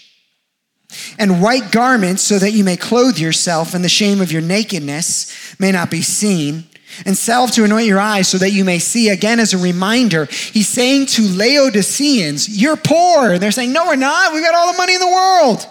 and 1.19 1.41
white 1.41 1.72
garments, 1.72 2.22
so 2.22 2.39
that 2.39 2.51
you 2.51 2.63
may 2.63 2.77
clothe 2.77 3.17
yourself, 3.17 3.74
and 3.74 3.83
the 3.83 3.89
shame 3.89 4.22
of 4.22 4.31
your 4.31 4.41
nakedness 4.41 5.60
may 5.60 5.72
not 5.72 5.91
be 5.91 6.01
seen 6.01 6.65
and 7.05 7.17
salve 7.17 7.51
to 7.51 7.63
anoint 7.63 7.88
your 7.88 8.00
eyes 8.00 8.27
so 8.27 8.38
that 8.38 8.51
you 8.51 8.63
may 8.63 8.79
see. 8.79 9.09
Again, 9.09 9.39
as 9.39 9.53
a 9.53 9.57
reminder, 9.57 10.25
he's 10.25 10.67
saying 10.67 11.07
to 11.07 11.21
Laodiceans, 11.23 12.50
You're 12.50 12.77
poor. 12.77 13.38
They're 13.38 13.51
saying, 13.51 13.71
No, 13.71 13.85
we're 13.85 13.95
not. 13.95 14.33
We've 14.33 14.43
got 14.43 14.55
all 14.55 14.71
the 14.71 14.77
money 14.77 14.95
in 14.95 15.00
the 15.00 15.07
world. 15.07 15.67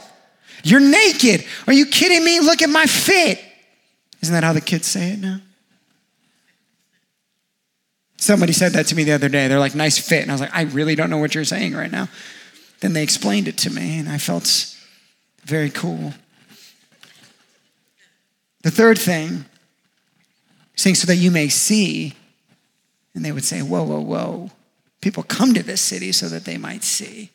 You're 0.64 0.80
naked. 0.80 1.44
Are 1.66 1.72
you 1.72 1.86
kidding 1.86 2.24
me? 2.24 2.40
Look 2.40 2.62
at 2.62 2.70
my 2.70 2.86
fit. 2.86 3.40
Isn't 4.20 4.34
that 4.34 4.44
how 4.44 4.52
the 4.52 4.60
kids 4.60 4.86
say 4.86 5.10
it 5.12 5.18
now? 5.18 5.40
Somebody 8.16 8.52
said 8.52 8.72
that 8.72 8.86
to 8.86 8.94
me 8.94 9.02
the 9.02 9.12
other 9.12 9.28
day. 9.28 9.48
They're 9.48 9.58
like, 9.58 9.74
Nice 9.74 9.98
fit. 9.98 10.22
And 10.22 10.30
I 10.30 10.34
was 10.34 10.40
like, 10.40 10.54
I 10.54 10.62
really 10.62 10.94
don't 10.94 11.10
know 11.10 11.18
what 11.18 11.34
you're 11.34 11.44
saying 11.44 11.74
right 11.74 11.90
now. 11.90 12.08
Then 12.80 12.92
they 12.94 13.02
explained 13.02 13.46
it 13.46 13.58
to 13.58 13.70
me, 13.70 13.98
and 13.98 14.08
I 14.08 14.18
felt 14.18 14.76
very 15.44 15.70
cool. 15.70 16.14
The 18.62 18.70
third 18.70 18.98
thing 18.98 19.44
saying, 20.82 20.96
so 20.96 21.06
that 21.06 21.16
you 21.16 21.30
may 21.30 21.48
see. 21.48 22.14
And 23.14 23.24
they 23.24 23.32
would 23.32 23.44
say, 23.44 23.62
whoa, 23.62 23.82
whoa, 23.82 24.00
whoa. 24.00 24.50
People 25.00 25.22
come 25.22 25.54
to 25.54 25.62
this 25.62 25.80
city 25.80 26.12
so 26.12 26.28
that 26.28 26.44
they 26.44 26.56
might 26.56 26.84
see. 26.84 27.30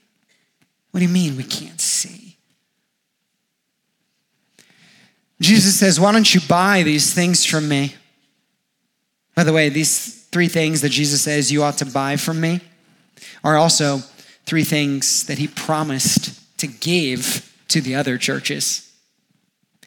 What 0.92 1.00
do 1.00 1.06
you 1.06 1.12
mean 1.12 1.38
we 1.38 1.44
can't 1.44 1.82
see? 1.82 2.28
Jesus 5.40 5.78
says, 5.78 6.00
Why 6.00 6.12
don't 6.12 6.34
you 6.34 6.42
buy 6.42 6.84
these 6.84 7.14
things 7.14 7.46
from 7.46 7.68
me? 7.68 7.96
By 9.36 9.44
the 9.44 9.54
way, 9.54 9.70
these 9.70 10.24
three 10.32 10.48
things 10.48 10.82
that 10.82 10.90
Jesus 10.90 11.22
says 11.22 11.52
you 11.52 11.62
ought 11.62 11.78
to 11.78 11.86
buy 11.86 12.16
from 12.16 12.42
me 12.42 12.62
are 13.44 13.56
also 13.56 14.00
three 14.46 14.64
things 14.64 15.26
that 15.28 15.38
he 15.38 15.48
promised 15.48 16.58
to 16.58 16.68
give 16.68 17.54
to 17.68 17.82
the 17.82 17.96
other 17.96 18.18
churches. 18.18 18.87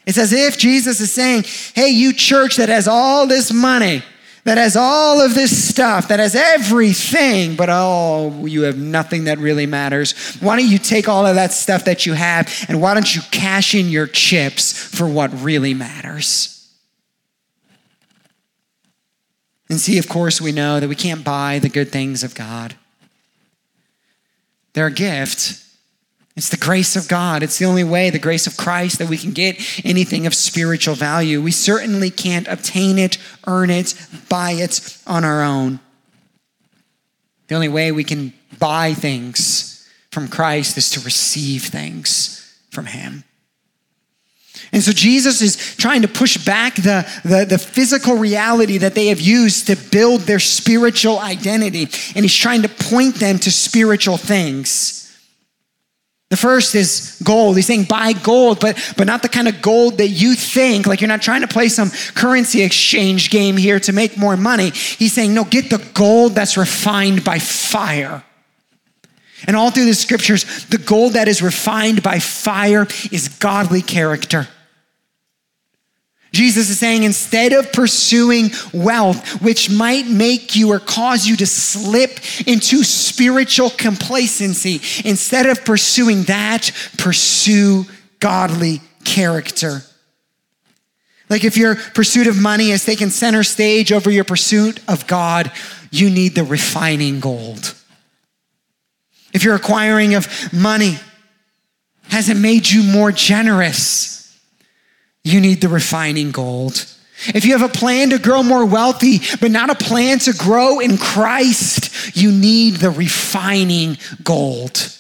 It's 0.07 0.19
as 0.19 0.33
if 0.33 0.59
Jesus 0.59 1.00
is 1.00 1.12
saying, 1.12 1.45
Hey, 1.75 1.88
you 1.88 2.12
church 2.12 2.57
that 2.57 2.69
has 2.69 2.88
all 2.88 3.26
this 3.26 3.52
money, 3.52 4.02
that 4.45 4.59
has 4.59 4.76
all 4.76 5.21
of 5.21 5.35
this 5.35 5.69
stuff, 5.69 6.09
that 6.09 6.19
has 6.19 6.35
everything, 6.35 7.57
but 7.57 7.69
oh, 7.71 8.47
you 8.47 8.62
have 8.62 8.78
nothing 8.78 9.25
that 9.25 9.38
really 9.38 9.66
matters. 9.66 10.37
Why 10.40 10.57
don't 10.57 10.69
you 10.69 10.78
take 10.78 11.09
all 11.09 11.26
of 11.26 11.35
that 11.35 11.52
stuff 11.52 11.85
that 11.85 12.07
you 12.07 12.14
have 12.14 12.66
and 12.69 12.80
why 12.80 12.95
don't 12.95 13.14
you 13.14 13.23
cash 13.30 13.75
in 13.75 13.88
your 13.88 14.07
chips 14.07 14.73
for 14.73 15.07
what 15.07 15.30
really 15.42 15.75
matters? 15.75 16.57
And 19.69 19.78
see, 19.78 19.99
of 19.99 20.09
course, 20.09 20.40
we 20.40 20.50
know 20.50 20.80
that 20.80 20.88
we 20.88 20.97
can't 20.97 21.23
buy 21.23 21.61
the 21.61 21.69
good 21.69 21.92
things 21.92 22.25
of 22.25 22.35
God. 22.35 22.75
They're 24.73 24.87
a 24.87 24.92
gift, 24.92 25.64
it's 26.37 26.49
the 26.49 26.57
grace 26.57 26.97
of 26.97 27.09
God. 27.09 27.43
It's 27.43 27.59
the 27.59 27.65
only 27.65 27.85
way, 27.85 28.11
the 28.11 28.19
grace 28.19 28.47
of 28.47 28.57
Christ, 28.57 28.99
that 28.99 29.09
we 29.09 29.19
can 29.19 29.33
get 29.33 29.61
anything 29.85 30.27
of 30.27 30.35
spiritual 30.35 30.95
value. 30.95 31.43
We 31.43 31.51
certainly 31.51 32.11
can't 32.11 32.47
obtain 32.49 32.99
it, 32.99 33.19
earn 33.47 33.71
it, 33.71 33.95
buy 34.29 34.53
it 34.53 34.97
on 35.07 35.25
our 35.25 35.43
own. 35.43 35.81
The 37.49 37.57
only 37.57 37.69
way 37.69 37.91
we 37.91 38.05
can 38.05 38.33
buy 38.59 38.95
things 38.95 39.89
from 40.13 40.29
Christ 40.29 40.77
is 40.79 40.91
to 40.91 41.01
receive 41.01 41.65
things 41.65 42.57
from 42.71 42.87
Him. 42.87 43.25
And 44.73 44.83
so 44.83 44.93
Jesus 44.93 45.43
is 45.43 45.77
trying 45.77 46.03
to 46.03 46.09
push 46.09 46.45
back 46.45 46.77
the, 46.77 47.05
the, 47.25 47.45
the, 47.45 47.59
physical 47.59 48.17
reality 48.17 48.79
that 48.79 48.95
they 48.95 49.09
have 49.09 49.21
used 49.21 49.67
to 49.67 49.77
build 49.91 50.23
their 50.23 50.39
spiritual 50.39 51.19
identity. 51.19 51.89
And 52.15 52.25
he's 52.25 52.37
trying 52.37 52.63
to 52.63 52.69
point 52.69 53.17
them 53.17 53.39
to 53.41 53.51
spiritual 53.51 54.17
things. 54.17 55.10
The 56.31 56.37
first 56.37 56.77
is 56.77 57.21
gold. 57.25 57.57
He's 57.57 57.67
saying 57.67 57.85
buy 57.85 58.13
gold, 58.13 58.61
but, 58.61 58.79
but 58.97 59.09
not 59.09 59.23
the 59.23 59.29
kind 59.29 59.49
of 59.49 59.61
gold 59.61 59.99
that 59.99 60.09
you 60.09 60.37
think, 60.37 60.87
like 60.87 61.01
you're 61.01 61.09
not 61.09 61.23
trying 61.23 61.41
to 61.41 61.49
play 61.49 61.69
some 61.69 61.91
currency 62.15 62.63
exchange 62.63 63.31
game 63.31 63.57
here 63.57 63.81
to 63.81 63.93
make 63.93 64.17
more 64.17 64.37
money. 64.37 64.71
He's 64.71 65.13
saying, 65.13 65.35
no, 65.35 65.43
get 65.43 65.71
the 65.71 65.85
gold 65.93 66.37
that's 66.37 66.57
refined 66.57 67.25
by 67.25 67.41
fire. 67.41 68.23
And 69.49 69.57
all 69.57 69.73
through 69.73 69.87
the 69.87 69.95
scriptures, 69.95 70.67
the 70.67 70.79
gold 70.79 71.15
that 71.15 71.27
is 71.27 71.43
refined 71.43 72.03
by 72.03 72.21
fire 72.21 72.87
is 73.11 73.29
godly 73.29 73.83
character. 73.83 74.47
Jesus 76.33 76.71
is 76.71 76.79
saying 76.79 77.03
instead 77.03 77.53
of 77.53 77.73
pursuing 77.73 78.51
wealth, 78.73 79.43
which 79.43 79.69
might 79.69 80.07
make 80.07 80.55
you 80.55 80.71
or 80.71 80.79
cause 80.79 81.27
you 81.27 81.37
to 81.37 81.47
slip 81.47 82.21
into 82.47 82.85
spiritual 82.85 83.71
complacency, 83.71 84.81
instead 85.09 85.47
of 85.47 85.65
pursuing 85.65 86.23
that, 86.25 86.71
pursue 86.99 87.85
godly 88.21 88.81
character. 89.05 89.83
Like 91.29 91.45
if 91.45 91.57
your 91.57 91.77
pursuit 91.77 92.27
of 92.27 92.41
money 92.41 92.71
has 92.71 92.85
taken 92.85 93.11
center 93.11 93.43
stage 93.43 93.93
over 93.93 94.11
your 94.11 94.25
pursuit 94.25 94.81
of 94.89 95.07
God, 95.07 95.51
you 95.91 96.11
need 96.11 96.35
the 96.35 96.45
refining 96.45 97.21
gold. 97.21 97.75
If 99.33 99.45
your 99.45 99.55
acquiring 99.55 100.15
of 100.15 100.53
money 100.53 100.99
hasn't 102.09 102.41
made 102.41 102.69
you 102.69 102.83
more 102.83 103.13
generous, 103.13 104.20
you 105.25 105.41
need 105.41 105.61
the 105.61 105.69
refining 105.69 106.31
gold. 106.31 106.87
If 107.27 107.45
you 107.45 107.57
have 107.57 107.69
a 107.69 107.73
plan 107.73 108.11
to 108.11 108.19
grow 108.19 108.43
more 108.43 108.65
wealthy, 108.65 109.21
but 109.41 109.50
not 109.50 109.69
a 109.69 109.75
plan 109.75 110.19
to 110.21 110.33
grow 110.33 110.81
in 110.81 110.97
Christ, 110.97 112.17
you 112.17 112.33
need 112.33 112.77
the 112.77 112.91
refining 112.91 113.99
gold. 114.25 114.97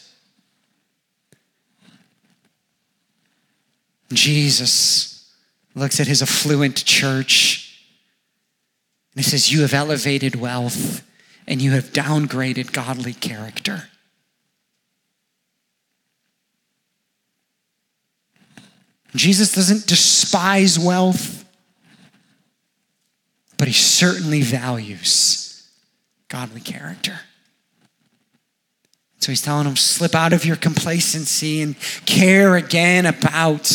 Jesus 4.12 5.32
looks 5.74 6.00
at 6.00 6.06
his 6.06 6.20
affluent 6.20 6.84
church 6.84 7.80
and 9.14 9.24
he 9.24 9.30
says, 9.30 9.52
You 9.52 9.62
have 9.62 9.72
elevated 9.72 10.36
wealth 10.36 11.06
and 11.46 11.62
you 11.62 11.72
have 11.72 11.92
downgraded 11.92 12.72
godly 12.72 13.14
character. 13.14 13.89
Jesus 19.14 19.52
doesn't 19.52 19.86
despise 19.86 20.78
wealth, 20.78 21.44
but 23.58 23.66
he 23.66 23.74
certainly 23.74 24.40
values 24.40 25.68
godly 26.28 26.60
character. 26.60 27.18
So 29.18 29.32
he's 29.32 29.42
telling 29.42 29.64
them, 29.64 29.76
slip 29.76 30.14
out 30.14 30.32
of 30.32 30.46
your 30.46 30.56
complacency 30.56 31.60
and 31.60 31.78
care 32.06 32.56
again 32.56 33.04
about 33.04 33.70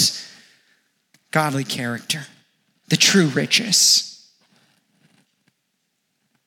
godly 1.31 1.63
character, 1.63 2.25
the 2.87 2.97
true 2.97 3.27
riches. 3.27 4.27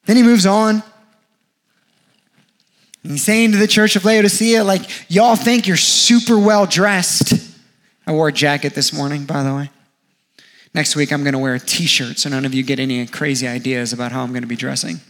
Then 0.06 0.16
he 0.16 0.22
moves 0.22 0.46
on. 0.46 0.82
And 3.04 3.12
he's 3.12 3.22
saying 3.22 3.52
to 3.52 3.58
the 3.58 3.68
church 3.68 3.94
of 3.94 4.04
Laodicea, 4.04 4.64
like, 4.64 4.82
y'all 5.08 5.36
think 5.36 5.68
you're 5.68 5.76
super 5.76 6.38
well 6.38 6.66
dressed. 6.66 7.47
I 8.08 8.12
wore 8.12 8.28
a 8.28 8.32
jacket 8.32 8.74
this 8.74 8.90
morning, 8.90 9.26
by 9.26 9.42
the 9.42 9.54
way. 9.54 9.70
Next 10.72 10.96
week, 10.96 11.12
I'm 11.12 11.24
going 11.24 11.34
to 11.34 11.38
wear 11.38 11.54
a 11.54 11.60
t 11.60 11.84
shirt 11.84 12.18
so 12.18 12.30
none 12.30 12.46
of 12.46 12.54
you 12.54 12.62
get 12.62 12.80
any 12.80 13.06
crazy 13.06 13.46
ideas 13.46 13.92
about 13.92 14.12
how 14.12 14.22
I'm 14.22 14.30
going 14.30 14.42
to 14.42 14.48
be 14.48 14.56
dressing. 14.56 15.00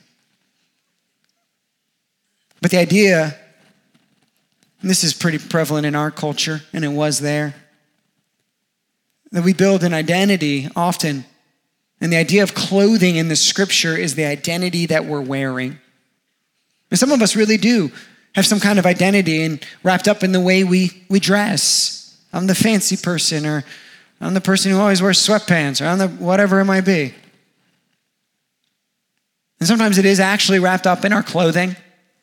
But 2.60 2.72
the 2.72 2.78
idea, 2.78 3.36
this 4.82 5.04
is 5.04 5.14
pretty 5.14 5.38
prevalent 5.38 5.86
in 5.86 5.94
our 5.94 6.10
culture, 6.10 6.62
and 6.72 6.84
it 6.84 6.88
was 6.88 7.20
there, 7.20 7.54
that 9.30 9.44
we 9.44 9.52
build 9.52 9.84
an 9.84 9.94
identity 9.94 10.68
often. 10.74 11.24
And 12.00 12.12
the 12.12 12.16
idea 12.16 12.42
of 12.42 12.56
clothing 12.56 13.14
in 13.14 13.28
the 13.28 13.36
scripture 13.36 13.96
is 13.96 14.16
the 14.16 14.24
identity 14.24 14.86
that 14.86 15.04
we're 15.04 15.20
wearing. 15.20 15.78
And 16.90 16.98
some 16.98 17.12
of 17.12 17.22
us 17.22 17.36
really 17.36 17.58
do 17.58 17.92
have 18.34 18.44
some 18.44 18.58
kind 18.58 18.80
of 18.80 18.86
identity 18.86 19.44
and 19.44 19.64
wrapped 19.84 20.08
up 20.08 20.24
in 20.24 20.32
the 20.32 20.40
way 20.40 20.64
we, 20.64 21.04
we 21.08 21.20
dress. 21.20 21.97
I'm 22.32 22.46
the 22.46 22.54
fancy 22.54 22.96
person, 22.96 23.46
or 23.46 23.64
I'm 24.20 24.34
the 24.34 24.40
person 24.40 24.72
who 24.72 24.78
always 24.78 25.00
wears 25.00 25.18
sweatpants, 25.18 25.80
or 25.80 25.86
I'm 25.86 25.98
the 25.98 26.08
whatever 26.08 26.60
it 26.60 26.64
might 26.64 26.84
be. 26.84 27.14
And 29.60 29.66
sometimes 29.66 29.98
it 29.98 30.04
is 30.04 30.20
actually 30.20 30.58
wrapped 30.58 30.86
up 30.86 31.04
in 31.04 31.12
our 31.12 31.22
clothing. 31.22 31.70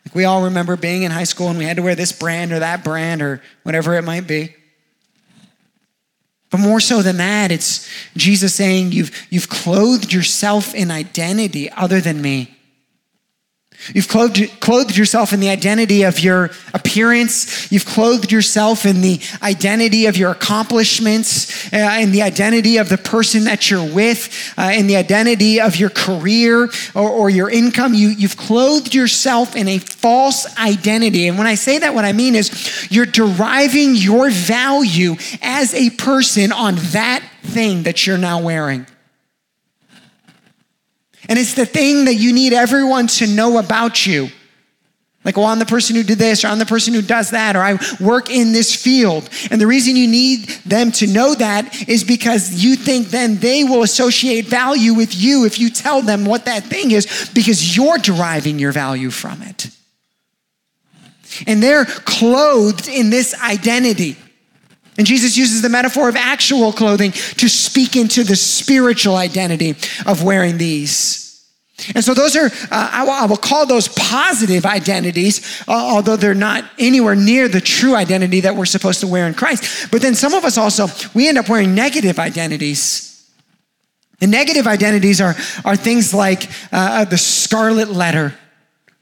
Like 0.06 0.16
we 0.16 0.26
all 0.26 0.44
remember 0.44 0.78
being 0.78 1.04
in 1.04 1.12
high 1.12 1.24
school 1.24 1.50
and 1.50 1.58
we 1.58 1.66
had 1.66 1.78
to 1.78 1.84
wear 1.84 1.96
this 1.96 2.12
brand 2.12 2.54
or 2.54 2.60
that 2.60 2.84
brand 2.84 3.22
or 3.22 3.42
whatever 3.64 3.96
it 3.96 4.04
might 4.04 4.28
be. 4.28 4.56
But 6.52 6.60
more 6.60 6.80
so 6.80 7.02
than 7.02 7.18
that, 7.18 7.52
it's 7.52 7.90
Jesus 8.16 8.54
saying, 8.54 8.92
You've, 8.92 9.12
you've 9.30 9.50
clothed 9.50 10.14
yourself 10.14 10.74
in 10.74 10.92
identity 10.92 11.70
other 11.72 12.00
than 12.00 12.22
me. 12.22 12.55
You've 13.94 14.08
clothed, 14.08 14.60
clothed 14.60 14.98
yourself 14.98 15.34
in 15.34 15.40
the 15.40 15.50
identity 15.50 16.04
of 16.04 16.20
your 16.20 16.52
appearance. 16.74 17.72
You've 17.72 17.86
clothed 17.86 18.32
yourself 18.32 18.86
in 18.86 19.02
the 19.02 19.20
identity 19.44 20.08
of 20.08 20.18
your 20.18 20.32
accomplishments, 20.32 21.72
uh, 21.74 21.98
in 22.00 22.12
the 22.12 22.22
identity 22.22 22.78
of 22.78 22.90
the 22.90 22.98
person 22.98 23.44
that 23.44 23.70
you're 23.70 23.94
with, 23.94 24.54
uh, 24.58 24.72
in 24.76 24.88
the 24.88 24.96
identity 24.96 25.62
of 25.62 25.76
your 25.76 25.90
career 25.90 26.70
or, 26.96 27.10
or 27.10 27.30
your 27.30 27.50
income. 27.50 27.94
You, 27.94 28.10
you've 28.10 28.38
clothed 28.38 28.96
yourself 28.96 29.56
in 29.56 29.68
a 29.68 29.78
false 29.78 30.58
identity. 30.58 31.28
And 31.28 31.38
when 31.38 31.48
I 31.48 31.56
say 31.56 31.80
that, 31.80 31.94
what 31.94 32.06
I 32.06 32.14
mean 32.14 32.36
is 32.36 32.88
you're 32.90 33.06
deriving 33.06 33.96
your 33.96 34.30
value 34.32 35.16
as 35.42 35.74
a 35.74 35.90
person 35.92 36.52
on 36.52 36.76
that 36.92 37.24
thing 37.44 37.84
that 37.84 38.08
you're 38.08 38.18
now 38.18 38.42
wearing. 38.42 38.88
And 41.28 41.40
it's 41.40 41.54
the 41.54 41.66
thing 41.66 42.06
that 42.06 42.16
you 42.16 42.34
need 42.34 42.54
everyone 42.54 43.08
to 43.08 43.28
know 43.28 43.58
about 43.58 44.06
you. 44.06 44.30
Like, 45.24 45.38
well, 45.38 45.48
I'm 45.48 45.58
the 45.58 45.66
person 45.66 45.96
who 45.96 46.04
did 46.04 46.20
this, 46.20 46.46
or 46.46 46.50
I'm 46.50 46.60
the 46.60 46.68
person 46.68 46.94
who 46.94 47.02
does 47.02 47.32
that, 47.32 47.56
or 47.56 47.60
I 47.60 47.80
work 48.00 48.30
in 48.30 48.52
this 48.52 48.76
field. 48.76 49.28
And 49.50 49.60
the 49.60 49.66
reason 49.66 49.96
you 49.96 50.08
need 50.08 50.50
them 50.68 50.92
to 50.94 51.08
know 51.08 51.34
that 51.34 51.90
is 51.90 52.04
because 52.04 52.64
you 52.64 52.76
think 52.76 53.08
then 53.08 53.38
they 53.38 53.64
will 53.64 53.82
associate 53.82 54.46
value 54.46 54.94
with 54.94 55.16
you 55.16 55.46
if 55.46 55.58
you 55.58 55.72
tell 55.72 56.04
them 56.04 56.26
what 56.26 56.46
that 56.46 56.64
thing 56.64 56.92
is, 56.92 57.32
because 57.34 57.76
you're 57.76 57.98
deriving 57.98 58.60
your 58.60 58.72
value 58.72 59.10
from 59.10 59.42
it. 59.42 59.72
And 61.48 61.62
they're 61.62 61.86
clothed 61.86 62.88
in 62.88 63.10
this 63.10 63.34
identity. 63.42 64.18
And 64.98 65.06
Jesus 65.06 65.38
uses 65.38 65.62
the 65.62 65.70
metaphor 65.70 66.08
of 66.08 66.16
actual 66.16 66.72
clothing 66.72 67.12
to 67.12 67.50
speak 67.50 67.96
into 67.96 68.24
the 68.24 68.36
spiritual 68.36 69.18
identity 69.18 69.72
of 70.06 70.24
wearing 70.24 70.58
these. 70.58 71.26
And 71.94 72.04
so 72.04 72.14
those 72.14 72.38
are, 72.38 72.46
uh, 72.46 72.50
I, 72.72 73.26
will, 73.26 73.36
call 73.36 73.66
those 73.66 73.90
positive 73.90 74.66
identities, 74.66 75.62
uh, 75.68 75.74
although 75.74 76.16
they're 76.16 76.34
not 76.34 76.64
anywhere 76.80 77.16
near 77.16 77.50
the 77.50 77.60
true 77.60 77.96
identity 77.96 78.40
that 78.42 78.56
we're 78.56 78.66
supposed 78.66 79.02
to 79.02 79.08
wear 79.08 79.28
in 79.28 79.34
Christ. 79.34 79.92
But 79.92 80.02
then 80.02 80.16
some 80.16 80.34
of 80.34 80.46
us 80.46 80.58
also, 80.58 80.88
we 81.14 81.28
end 81.28 81.38
up 81.38 81.50
wearing 81.50 81.76
negative 81.76 82.18
identities. 82.18 83.30
The 84.20 84.28
negative 84.28 84.68
identities 84.68 85.20
are, 85.20 85.36
are 85.66 85.76
things 85.76 86.14
like 86.14 86.50
uh, 86.72 87.04
the 87.04 87.18
scarlet 87.18 87.90
letter 87.90 88.34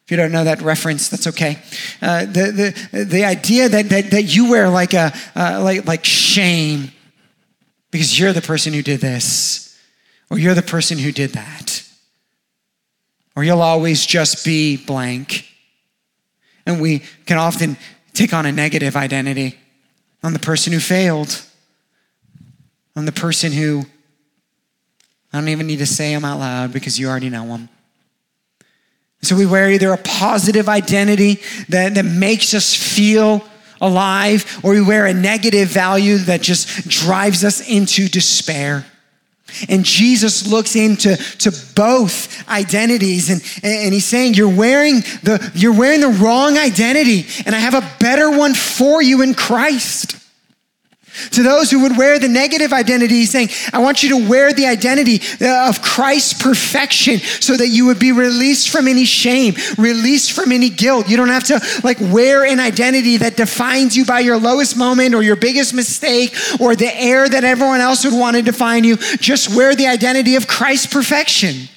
if 0.06 0.12
you 0.12 0.18
don't 0.18 0.32
know 0.32 0.44
that 0.44 0.62
reference, 0.62 1.08
that's 1.08 1.28
okay. 1.28 1.60
Uh, 2.02 2.26
the, 2.26 2.76
the, 2.92 3.04
the 3.06 3.24
idea 3.24 3.70
that, 3.70 3.90
that, 3.90 4.12
that 4.12 4.24
you 4.24 4.50
wear 4.50 4.70
like, 4.70 4.94
a, 4.94 5.14
uh, 5.36 5.62
like, 5.64 5.86
like 5.86 6.04
shame 6.04 6.92
because 7.90 8.20
you're 8.20 8.34
the 8.34 8.42
person 8.42 8.74
who 8.74 8.82
did 8.82 9.00
this, 9.00 9.80
or 10.30 10.40
you're 10.40 10.56
the 10.56 10.64
person 10.64 10.98
who 10.98 11.12
did 11.12 11.34
that, 11.34 11.88
or 13.36 13.44
you'll 13.44 13.62
always 13.62 14.06
just 14.06 14.44
be 14.44 14.78
blank. 14.78 15.48
And 16.66 16.82
we 16.82 17.04
can 17.26 17.38
often 17.38 17.78
take 18.14 18.34
on 18.34 18.46
a 18.46 18.52
negative 18.52 18.96
identity 18.96 19.60
on 20.24 20.34
the 20.34 20.40
person 20.40 20.74
who 20.74 20.80
failed, 20.80 21.44
on 22.96 23.06
the 23.06 23.12
person 23.12 23.52
who, 23.52 23.86
I 25.32 25.40
don't 25.40 25.50
even 25.50 25.68
need 25.68 25.80
to 25.80 25.86
say 25.86 26.14
them 26.14 26.26
out 26.26 26.40
loud 26.40 26.74
because 26.74 27.00
you 27.00 27.08
already 27.08 27.30
know 27.30 27.46
them. 27.48 27.70
So 29.24 29.36
we 29.36 29.46
wear 29.46 29.72
either 29.72 29.92
a 29.92 29.98
positive 29.98 30.70
identity 30.70 31.42
that, 31.70 31.96
that 31.96 32.06
makes 32.06 32.54
us 32.54 32.76
feel 32.76 33.42
alive, 33.82 34.60
or 34.64 34.72
we 34.72 34.82
wear 34.82 35.06
a 35.06 35.14
negative 35.14 35.68
value 35.68 36.18
that 36.18 36.42
just 36.42 36.88
drives 36.88 37.44
us 37.44 37.68
into 37.68 38.08
despair. 38.08 38.86
And 39.70 39.86
Jesus 39.86 40.48
looks 40.48 40.76
into 40.76 41.16
to 41.16 41.52
both 41.76 42.48
identities 42.50 43.30
and, 43.30 43.42
and 43.64 43.94
he's 43.94 44.06
saying, 44.06 44.34
you're 44.34 44.54
wearing, 44.54 45.02
the, 45.22 45.52
you're 45.54 45.78
wearing 45.78 46.02
the 46.02 46.08
wrong 46.08 46.58
identity, 46.58 47.26
and 47.46 47.54
I 47.54 47.60
have 47.60 47.76
a 47.76 47.88
better 48.00 48.32
one 48.32 48.54
for 48.54 49.02
you 49.02 49.22
in 49.22 49.34
Christ. 49.34 50.18
To 51.32 51.44
those 51.44 51.70
who 51.70 51.82
would 51.82 51.98
wear 51.98 52.18
the 52.18 52.28
negative 52.28 52.74
identity, 52.74 53.16
he's 53.16 53.32
saying, 53.32 53.50
I 53.72 53.80
want 53.80 54.02
you 54.02 54.10
to 54.10 54.30
wear 54.30 54.52
the 54.52 54.66
identity 54.66 55.22
uh, 55.42 55.70
of 55.70 55.82
Christ's 55.82 56.42
perfection 56.42 57.20
so 57.20 57.56
that 57.56 57.68
you 57.68 57.86
would 57.86 58.00
be 58.00 58.12
released 58.12 58.70
from 58.70 58.88
any 58.88 59.06
shame, 59.06 59.54
released 59.78 60.32
from 60.32 60.52
any 60.52 60.70
guilt. 60.70 61.08
You 61.08 61.18
don't 61.18 61.30
have 61.30 61.44
to 61.46 61.62
like 61.84 61.98
wear 62.00 62.46
an 62.46 62.60
identity 62.60 63.18
that 63.18 63.38
defines 63.38 63.96
you 63.96 64.06
by 64.06 64.22
your 64.22 64.38
lowest 64.38 64.76
moment 64.76 65.14
or 65.14 65.22
your 65.22 65.36
biggest 65.36 65.74
mistake 65.74 66.36
or 66.60 66.76
the 66.76 66.94
air 67.00 67.30
that 67.30 67.44
everyone 67.44 67.80
else 67.80 68.04
would 68.06 68.14
want 68.14 68.36
to 68.36 68.42
define 68.42 68.84
you. 68.84 68.98
Just 68.98 69.56
wear 69.56 69.76
the 69.76 69.88
identity 69.88 70.36
of 70.36 70.48
Christ's 70.48 70.88
perfection. 70.88 71.70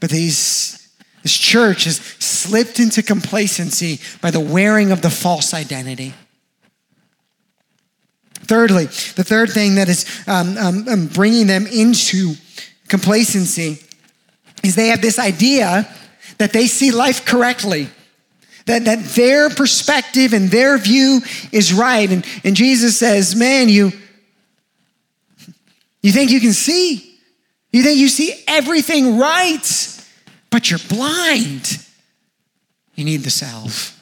But 0.00 0.10
these 0.10 0.81
this 1.22 1.36
church 1.36 1.84
has 1.84 1.96
slipped 2.18 2.80
into 2.80 3.02
complacency 3.02 4.00
by 4.20 4.30
the 4.30 4.40
wearing 4.40 4.90
of 4.90 5.02
the 5.02 5.10
false 5.10 5.54
identity. 5.54 6.14
Thirdly, 8.44 8.86
the 8.86 9.24
third 9.24 9.50
thing 9.50 9.76
that 9.76 9.88
is 9.88 10.04
um, 10.26 10.58
um, 10.58 10.88
um, 10.88 11.06
bringing 11.06 11.46
them 11.46 11.66
into 11.66 12.34
complacency 12.88 13.78
is 14.64 14.74
they 14.74 14.88
have 14.88 15.00
this 15.00 15.18
idea 15.18 15.88
that 16.38 16.52
they 16.52 16.66
see 16.66 16.90
life 16.90 17.24
correctly. 17.24 17.88
That, 18.66 18.84
that 18.84 19.04
their 19.16 19.50
perspective 19.50 20.32
and 20.32 20.48
their 20.48 20.78
view 20.78 21.20
is 21.50 21.72
right. 21.72 22.08
And, 22.10 22.24
and 22.44 22.54
Jesus 22.54 22.96
says, 22.96 23.34
Man, 23.34 23.68
you, 23.68 23.90
you 26.00 26.12
think 26.12 26.30
you 26.30 26.40
can 26.40 26.52
see? 26.52 27.18
You 27.72 27.82
think 27.82 27.98
you 27.98 28.08
see 28.08 28.34
everything 28.46 29.18
right? 29.18 29.91
But 30.52 30.70
you're 30.70 30.78
blind. 30.88 31.84
You 32.94 33.04
need 33.04 33.22
the 33.22 33.30
salve. 33.30 33.98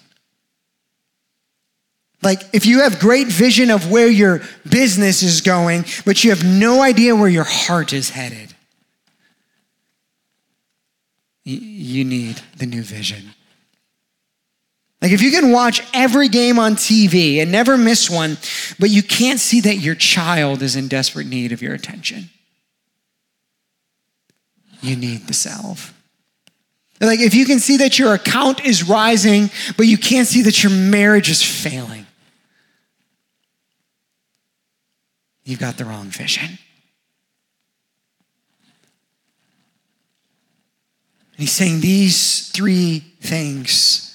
Like, 2.22 2.42
if 2.52 2.66
you 2.66 2.80
have 2.80 2.98
great 2.98 3.28
vision 3.28 3.70
of 3.70 3.90
where 3.90 4.08
your 4.08 4.42
business 4.68 5.22
is 5.22 5.40
going, 5.40 5.86
but 6.04 6.22
you 6.22 6.30
have 6.30 6.44
no 6.44 6.82
idea 6.82 7.16
where 7.16 7.30
your 7.30 7.44
heart 7.44 7.94
is 7.94 8.10
headed, 8.10 8.54
you 11.44 12.04
need 12.04 12.42
the 12.58 12.66
new 12.66 12.82
vision. 12.82 13.30
Like, 15.00 15.12
if 15.12 15.22
you 15.22 15.30
can 15.30 15.50
watch 15.50 15.82
every 15.94 16.28
game 16.28 16.58
on 16.58 16.74
TV 16.74 17.40
and 17.40 17.50
never 17.50 17.78
miss 17.78 18.10
one, 18.10 18.36
but 18.78 18.90
you 18.90 19.02
can't 19.02 19.40
see 19.40 19.60
that 19.62 19.76
your 19.76 19.94
child 19.94 20.60
is 20.60 20.76
in 20.76 20.88
desperate 20.88 21.26
need 21.26 21.52
of 21.52 21.62
your 21.62 21.72
attention, 21.72 22.28
you 24.82 24.96
need 24.96 25.26
the 25.26 25.32
salve. 25.32 25.94
Like 27.00 27.20
if 27.20 27.34
you 27.34 27.46
can 27.46 27.58
see 27.60 27.78
that 27.78 27.98
your 27.98 28.12
account 28.12 28.64
is 28.64 28.86
rising, 28.86 29.50
but 29.76 29.86
you 29.86 29.96
can't 29.96 30.28
see 30.28 30.42
that 30.42 30.62
your 30.62 30.72
marriage 30.72 31.30
is 31.30 31.42
failing, 31.42 32.06
you've 35.44 35.60
got 35.60 35.78
the 35.78 35.84
wrong 35.86 36.08
vision. 36.08 36.58
He's 41.38 41.52
saying 41.52 41.80
these 41.80 42.50
three 42.50 42.98
things 43.22 44.06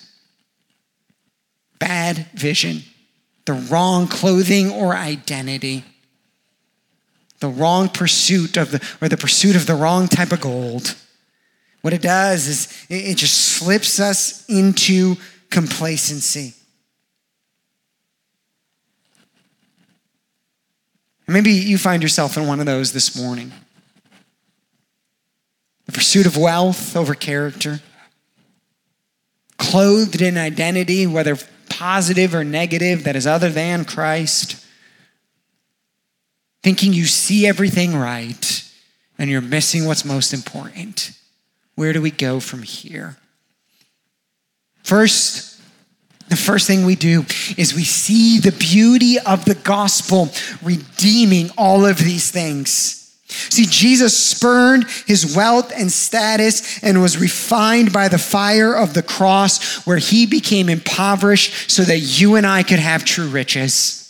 bad 1.80 2.28
vision, 2.36 2.84
the 3.46 3.54
wrong 3.54 4.08
clothing 4.08 4.72
or 4.72 4.96
identity, 4.96 5.84
the 7.40 7.48
wrong 7.48 7.90
pursuit 7.90 8.58
of 8.58 8.70
the, 8.70 8.88
or 9.02 9.10
the 9.10 9.18
pursuit 9.18 9.56
of 9.56 9.66
the 9.66 9.74
wrong 9.74 10.08
type 10.08 10.32
of 10.32 10.42
gold 10.42 10.96
what 11.86 11.94
it 11.94 12.02
does 12.02 12.48
is 12.48 12.86
it 12.90 13.14
just 13.14 13.38
slips 13.38 14.00
us 14.00 14.44
into 14.50 15.16
complacency. 15.52 16.56
Maybe 21.28 21.52
you 21.52 21.78
find 21.78 22.02
yourself 22.02 22.38
in 22.38 22.48
one 22.48 22.60
of 22.60 22.66
those 22.66 22.92
this 22.92 23.16
morning. 23.16 23.52
The 25.86 25.92
pursuit 25.92 26.26
of 26.26 26.36
wealth 26.36 26.98
over 26.98 27.14
character, 27.14 27.82
clothed 29.60 30.24
in 30.24 30.40
identity, 30.40 31.06
whether 31.06 31.38
positive 31.70 32.34
or 32.34 32.44
negative, 32.44 33.04
that 33.04 33.16
is 33.16 33.28
other 33.28 33.50
than 33.50 33.86
Christ, 33.86 34.66
thinking 36.64 36.94
you 36.94 37.06
see 37.06 37.46
everything 37.46 37.96
right 37.96 38.72
and 39.20 39.30
you're 39.30 39.40
missing 39.40 39.86
what's 39.86 40.04
most 40.04 40.34
important. 40.34 41.12
Where 41.76 41.94
do 41.94 42.02
we 42.02 42.12
go 42.12 42.40
from 42.40 42.64
here? 42.64 43.18
First, 44.84 45.62
the 46.30 46.36
first 46.36 46.68
thing 46.68 46.86
we 46.86 46.96
do 46.96 47.26
is 47.58 47.76
we 47.76 47.84
see 47.84 48.40
the 48.40 48.52
beauty 48.52 49.20
of 49.20 49.46
the 49.46 49.56
gospel 49.56 50.30
redeeming 50.64 51.50
all 51.58 51.86
of 51.86 51.98
these 51.98 52.32
things. 52.32 53.02
See, 53.28 53.66
Jesus 53.66 54.18
spurned 54.18 54.86
his 55.08 55.36
wealth 55.36 55.74
and 55.76 55.92
status 55.92 56.84
and 56.84 57.02
was 57.02 57.18
refined 57.18 57.92
by 57.92 58.08
the 58.08 58.18
fire 58.18 58.74
of 58.74 58.94
the 58.94 59.04
cross, 59.04 59.86
where 59.86 59.98
he 59.98 60.26
became 60.26 60.70
impoverished 60.70 61.70
so 61.70 61.84
that 61.84 62.00
you 62.00 62.36
and 62.36 62.48
I 62.48 62.64
could 62.64 62.80
have 62.80 63.04
true 63.04 63.28
riches. 63.28 64.05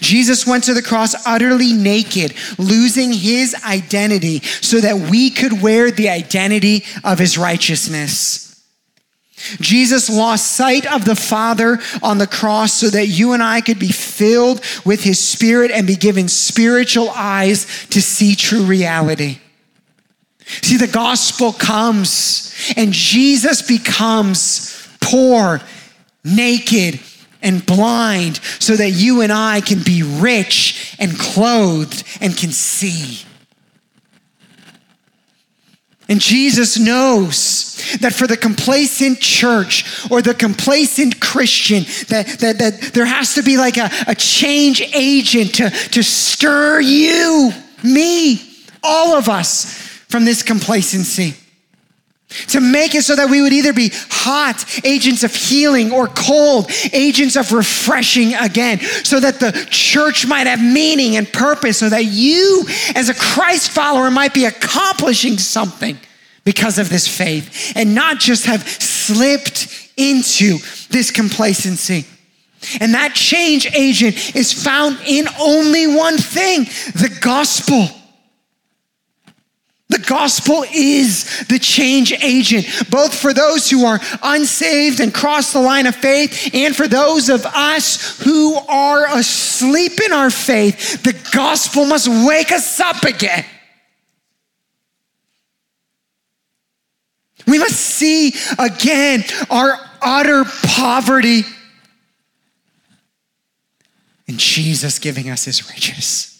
Jesus 0.00 0.46
went 0.46 0.64
to 0.64 0.74
the 0.74 0.82
cross 0.82 1.14
utterly 1.26 1.72
naked, 1.72 2.34
losing 2.58 3.12
his 3.12 3.54
identity 3.64 4.40
so 4.40 4.80
that 4.80 5.10
we 5.10 5.30
could 5.30 5.62
wear 5.62 5.90
the 5.90 6.08
identity 6.08 6.84
of 7.04 7.18
his 7.18 7.36
righteousness. 7.36 8.42
Jesus 9.60 10.08
lost 10.08 10.52
sight 10.52 10.86
of 10.86 11.04
the 11.04 11.16
Father 11.16 11.80
on 12.02 12.18
the 12.18 12.26
cross 12.26 12.74
so 12.74 12.90
that 12.90 13.08
you 13.08 13.32
and 13.32 13.42
I 13.42 13.60
could 13.60 13.78
be 13.78 13.90
filled 13.90 14.60
with 14.84 15.02
his 15.02 15.18
spirit 15.18 15.70
and 15.72 15.86
be 15.86 15.96
given 15.96 16.28
spiritual 16.28 17.10
eyes 17.10 17.66
to 17.88 18.00
see 18.00 18.36
true 18.36 18.62
reality. 18.62 19.38
See, 20.44 20.76
the 20.76 20.86
gospel 20.86 21.52
comes 21.52 22.54
and 22.76 22.92
Jesus 22.92 23.62
becomes 23.62 24.86
poor, 25.00 25.60
naked, 26.24 27.00
and 27.42 27.64
blind 27.64 28.40
so 28.58 28.76
that 28.76 28.90
you 28.90 29.20
and 29.20 29.32
I 29.32 29.60
can 29.60 29.82
be 29.82 30.02
rich 30.02 30.96
and 30.98 31.18
clothed 31.18 32.04
and 32.20 32.36
can 32.36 32.50
see. 32.50 33.26
And 36.08 36.20
Jesus 36.20 36.78
knows 36.78 37.98
that 38.00 38.12
for 38.12 38.26
the 38.26 38.36
complacent 38.36 39.20
church 39.20 40.10
or 40.10 40.20
the 40.20 40.34
complacent 40.34 41.20
Christian, 41.20 41.84
that, 42.08 42.26
that, 42.40 42.58
that 42.58 42.90
there 42.92 43.06
has 43.06 43.34
to 43.34 43.42
be 43.42 43.56
like 43.56 43.76
a, 43.76 43.88
a 44.06 44.14
change 44.14 44.82
agent 44.94 45.54
to, 45.54 45.70
to 45.70 46.02
stir 46.02 46.80
you, 46.80 47.52
me, 47.82 48.42
all 48.82 49.14
of 49.14 49.28
us 49.28 49.78
from 50.08 50.24
this 50.24 50.42
complacency 50.42 51.34
to 52.48 52.60
make 52.60 52.94
it 52.94 53.02
so 53.02 53.16
that 53.16 53.30
we 53.30 53.42
would 53.42 53.52
either 53.52 53.72
be 53.72 53.90
hot 54.10 54.64
agents 54.84 55.24
of 55.24 55.34
healing 55.34 55.92
or 55.92 56.08
cold 56.08 56.70
agents 56.92 57.36
of 57.36 57.52
refreshing 57.52 58.34
again, 58.34 58.80
so 58.80 59.20
that 59.20 59.40
the 59.40 59.66
church 59.70 60.26
might 60.26 60.46
have 60.46 60.62
meaning 60.62 61.16
and 61.16 61.30
purpose, 61.32 61.78
so 61.78 61.88
that 61.88 62.04
you, 62.04 62.64
as 62.94 63.08
a 63.08 63.14
Christ 63.14 63.70
follower, 63.70 64.10
might 64.10 64.34
be 64.34 64.44
accomplishing 64.44 65.38
something 65.38 65.98
because 66.44 66.78
of 66.78 66.88
this 66.88 67.06
faith 67.06 67.72
and 67.76 67.94
not 67.94 68.18
just 68.18 68.46
have 68.46 68.68
slipped 68.68 69.90
into 69.96 70.58
this 70.90 71.10
complacency. 71.10 72.06
And 72.80 72.94
that 72.94 73.14
change 73.14 73.66
agent 73.74 74.36
is 74.36 74.52
found 74.52 74.98
in 75.06 75.26
only 75.40 75.86
one 75.86 76.16
thing 76.16 76.64
the 76.94 77.16
gospel. 77.20 77.88
The 79.92 79.98
gospel 79.98 80.64
is 80.72 81.44
the 81.48 81.58
change 81.58 82.12
agent, 82.12 82.66
both 82.88 83.14
for 83.14 83.34
those 83.34 83.68
who 83.68 83.84
are 83.84 84.00
unsaved 84.22 85.00
and 85.00 85.12
cross 85.12 85.52
the 85.52 85.60
line 85.60 85.86
of 85.86 85.94
faith, 85.94 86.48
and 86.54 86.74
for 86.74 86.88
those 86.88 87.28
of 87.28 87.44
us 87.44 88.18
who 88.20 88.54
are 88.54 89.06
asleep 89.18 90.00
in 90.02 90.14
our 90.14 90.30
faith. 90.30 91.02
The 91.02 91.12
gospel 91.34 91.84
must 91.84 92.08
wake 92.08 92.52
us 92.52 92.80
up 92.80 93.04
again. 93.04 93.44
We 97.46 97.58
must 97.58 97.76
see 97.76 98.32
again 98.58 99.24
our 99.50 99.78
utter 100.00 100.44
poverty 100.62 101.42
and 104.26 104.38
Jesus 104.38 104.98
giving 104.98 105.28
us 105.28 105.44
his 105.44 105.68
riches. 105.68 106.31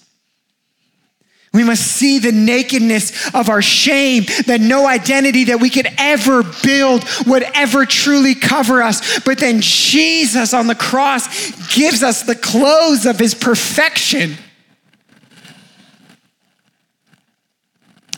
We 1.53 1.65
must 1.65 1.83
see 1.83 2.19
the 2.19 2.33
nakedness 2.33 3.35
of 3.35 3.51
our 3.51 3.61
shame, 3.61 4.25
that 4.47 4.61
no 4.61 4.87
identity 4.87 5.45
that 5.45 5.61
we 5.61 5.69
could 5.69 5.87
ever 5.99 6.43
build 6.63 7.05
would 7.27 7.43
ever 7.55 7.85
truly 7.85 8.35
cover 8.35 8.83
us. 8.83 9.21
But 9.21 9.39
then 9.39 9.61
Jesus 9.61 10.55
on 10.55 10.67
the 10.67 10.75
cross 10.75 11.51
gives 11.75 12.03
us 12.03 12.23
the 12.23 12.35
clothes 12.35 13.05
of 13.05 13.19
his 13.19 13.35
perfection. 13.35 14.37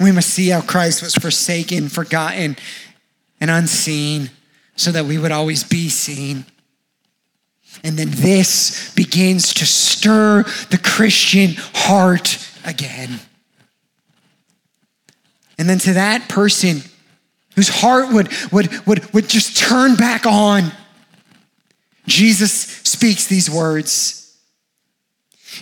We 0.00 0.12
must 0.12 0.30
see 0.30 0.48
how 0.48 0.60
Christ 0.60 1.02
was 1.02 1.14
forsaken, 1.14 1.88
forgotten, 1.88 2.56
and 3.40 3.50
unseen 3.50 4.30
so 4.76 4.92
that 4.92 5.06
we 5.06 5.18
would 5.18 5.32
always 5.32 5.64
be 5.64 5.88
seen. 5.88 6.44
And 7.82 7.98
then 7.98 8.10
this 8.10 8.94
begins 8.94 9.54
to 9.54 9.66
stir 9.66 10.44
the 10.70 10.78
Christian 10.78 11.54
heart 11.56 12.38
again. 12.64 13.20
And 15.58 15.68
then 15.68 15.78
to 15.80 15.92
that 15.94 16.28
person 16.28 16.82
whose 17.54 17.68
heart 17.68 18.12
would, 18.12 18.28
would, 18.52 18.86
would, 18.86 19.14
would 19.14 19.28
just 19.28 19.56
turn 19.56 19.94
back 19.94 20.26
on, 20.26 20.72
Jesus 22.06 22.52
speaks 22.52 23.26
these 23.26 23.50
words. 23.50 24.36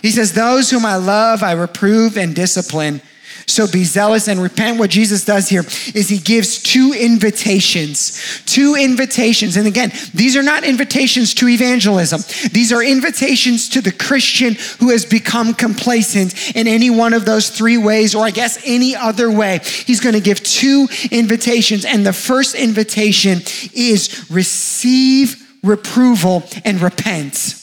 He 0.01 0.09
says, 0.09 0.33
Those 0.33 0.69
whom 0.69 0.85
I 0.85 0.95
love, 0.95 1.43
I 1.43 1.53
reprove 1.53 2.17
and 2.17 2.35
discipline. 2.35 3.01
So 3.45 3.67
be 3.67 3.83
zealous 3.83 4.27
and 4.27 4.41
repent. 4.41 4.79
What 4.79 4.89
Jesus 4.89 5.25
does 5.25 5.49
here 5.49 5.63
is 5.93 6.09
he 6.09 6.17
gives 6.17 6.61
two 6.61 6.93
invitations. 6.93 8.41
Two 8.45 8.75
invitations. 8.75 9.57
And 9.57 9.67
again, 9.67 9.91
these 10.13 10.35
are 10.35 10.43
not 10.43 10.63
invitations 10.63 11.33
to 11.35 11.47
evangelism. 11.47 12.21
These 12.51 12.71
are 12.71 12.83
invitations 12.83 13.69
to 13.69 13.81
the 13.81 13.91
Christian 13.91 14.55
who 14.79 14.91
has 14.91 15.05
become 15.05 15.53
complacent 15.53 16.55
in 16.55 16.67
any 16.67 16.89
one 16.89 17.13
of 17.13 17.25
those 17.25 17.49
three 17.49 17.77
ways, 17.77 18.15
or 18.15 18.25
I 18.25 18.31
guess 18.31 18.61
any 18.65 18.95
other 18.95 19.31
way. 19.31 19.59
He's 19.63 19.99
going 19.99 20.15
to 20.15 20.21
give 20.21 20.41
two 20.43 20.87
invitations. 21.11 21.85
And 21.85 22.05
the 22.05 22.13
first 22.13 22.55
invitation 22.55 23.39
is 23.73 24.27
receive 24.29 25.35
reproval 25.63 26.43
and 26.65 26.81
repent. 26.81 27.55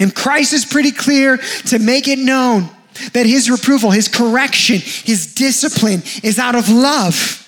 And 0.00 0.14
Christ 0.14 0.52
is 0.52 0.64
pretty 0.64 0.90
clear 0.90 1.36
to 1.66 1.78
make 1.78 2.08
it 2.08 2.18
known 2.18 2.68
that 3.12 3.26
his 3.26 3.50
reproval, 3.50 3.90
his 3.90 4.08
correction, 4.08 4.78
his 4.78 5.34
discipline 5.34 6.02
is 6.22 6.38
out 6.38 6.54
of 6.54 6.68
love. 6.68 7.38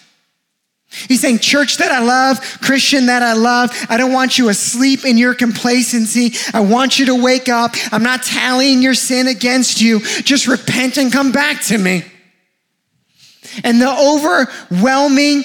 He's 1.09 1.21
saying, 1.21 1.41
Church 1.41 1.79
that 1.79 1.91
I 1.91 2.01
love, 2.01 2.41
Christian 2.61 3.07
that 3.07 3.23
I 3.23 3.33
love, 3.33 3.71
I 3.89 3.97
don't 3.97 4.13
want 4.13 4.39
you 4.39 4.49
asleep 4.49 5.05
in 5.05 5.19
your 5.19 5.35
complacency. 5.35 6.35
I 6.53 6.61
want 6.61 6.99
you 6.99 7.07
to 7.07 7.23
wake 7.23 7.49
up. 7.49 7.75
I'm 7.91 8.03
not 8.03 8.23
tallying 8.23 8.81
your 8.81 8.95
sin 8.95 9.27
against 9.27 9.81
you. 9.81 10.01
Just 10.01 10.47
repent 10.47 10.97
and 10.97 11.13
come 11.13 11.33
back 11.33 11.63
to 11.65 11.79
me. 11.79 12.05
And 13.63 13.81
the 13.81 13.91
overwhelming 13.91 15.45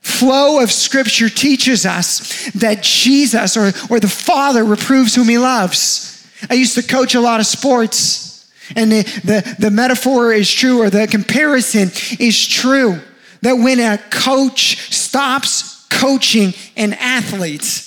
flow 0.00 0.62
of 0.62 0.70
scripture 0.70 1.28
teaches 1.28 1.84
us 1.84 2.50
that 2.52 2.82
Jesus 2.82 3.56
or, 3.56 3.72
or 3.90 4.00
the 4.00 4.08
Father 4.08 4.64
reproves 4.64 5.14
whom 5.14 5.28
he 5.28 5.38
loves. 5.38 6.26
I 6.48 6.54
used 6.54 6.74
to 6.76 6.82
coach 6.82 7.14
a 7.14 7.20
lot 7.20 7.40
of 7.40 7.46
sports. 7.46 8.27
And 8.76 8.92
the, 8.92 9.02
the, 9.24 9.56
the 9.58 9.70
metaphor 9.70 10.32
is 10.32 10.52
true, 10.52 10.82
or 10.82 10.90
the 10.90 11.06
comparison 11.06 11.90
is 12.18 12.46
true 12.46 13.00
that 13.42 13.54
when 13.54 13.80
a 13.80 13.98
coach 14.10 14.92
stops 14.92 15.86
coaching 15.86 16.54
an 16.76 16.92
athlete, 16.94 17.84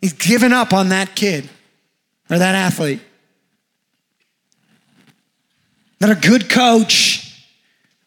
he's 0.00 0.12
given 0.12 0.52
up 0.52 0.72
on 0.72 0.90
that 0.90 1.14
kid 1.14 1.48
or 2.28 2.38
that 2.38 2.54
athlete. 2.54 3.00
That 6.00 6.10
a 6.10 6.14
good 6.14 6.48
coach 6.48 7.46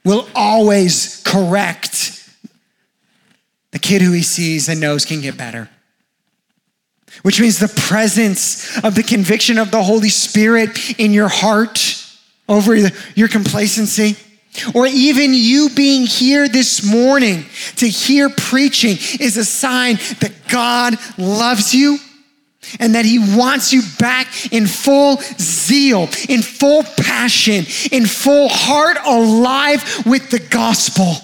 will 0.04 0.28
always 0.36 1.22
correct 1.24 2.20
the 3.72 3.80
kid 3.80 4.02
who 4.02 4.12
he 4.12 4.22
sees 4.22 4.70
and 4.70 4.80
knows 4.80 5.06
can 5.06 5.22
get 5.22 5.38
better. 5.38 5.70
Which 7.22 7.40
means 7.40 7.60
the 7.60 7.68
presence 7.68 8.84
of 8.84 8.96
the 8.96 9.04
conviction 9.04 9.58
of 9.58 9.72
the 9.72 9.84
Holy 9.84 10.10
Spirit 10.10 11.00
in 11.00 11.14
your 11.14 11.28
heart 11.28 11.93
over 12.48 12.76
your 13.16 13.28
complacency. 13.28 14.16
Or 14.76 14.86
even 14.86 15.34
you 15.34 15.70
being 15.76 16.06
here 16.06 16.48
this 16.48 16.86
morning 16.86 17.46
to 17.78 17.88
hear 17.88 18.30
preaching 18.30 18.98
is 19.20 19.36
a 19.38 19.46
sign 19.46 19.96
that 20.20 20.32
God 20.48 20.96
loves 21.18 21.74
you 21.74 21.98
and 22.80 22.96
that 22.96 23.06
He 23.06 23.20
wants 23.20 23.74
you 23.74 23.82
back 24.00 24.54
in 24.54 24.68
full 24.68 25.18
zeal, 25.40 26.04
in 26.30 26.42
full 26.42 26.84
passion, 26.98 27.66
in 27.92 28.06
full 28.06 28.48
heart, 28.50 28.98
alive 29.06 30.06
with 30.06 30.30
the 30.30 30.40
gospel. 30.40 31.16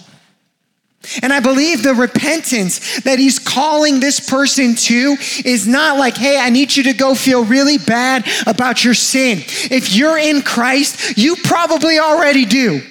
And 1.21 1.31
I 1.31 1.39
believe 1.39 1.81
the 1.81 1.95
repentance 1.95 3.01
that 3.01 3.19
he's 3.19 3.39
calling 3.39 3.99
this 3.99 4.19
person 4.19 4.75
to 4.75 5.15
is 5.45 5.65
not 5.65 5.97
like, 5.97 6.17
hey, 6.17 6.37
I 6.37 6.49
need 6.49 6.75
you 6.75 6.83
to 6.83 6.93
go 6.93 7.15
feel 7.15 7.45
really 7.45 7.77
bad 7.77 8.27
about 8.45 8.83
your 8.83 8.93
sin. 8.93 9.39
If 9.71 9.93
you're 9.93 10.17
in 10.17 10.41
Christ, 10.41 11.17
you 11.17 11.37
probably 11.37 11.99
already 11.99 12.45
do. 12.45 12.81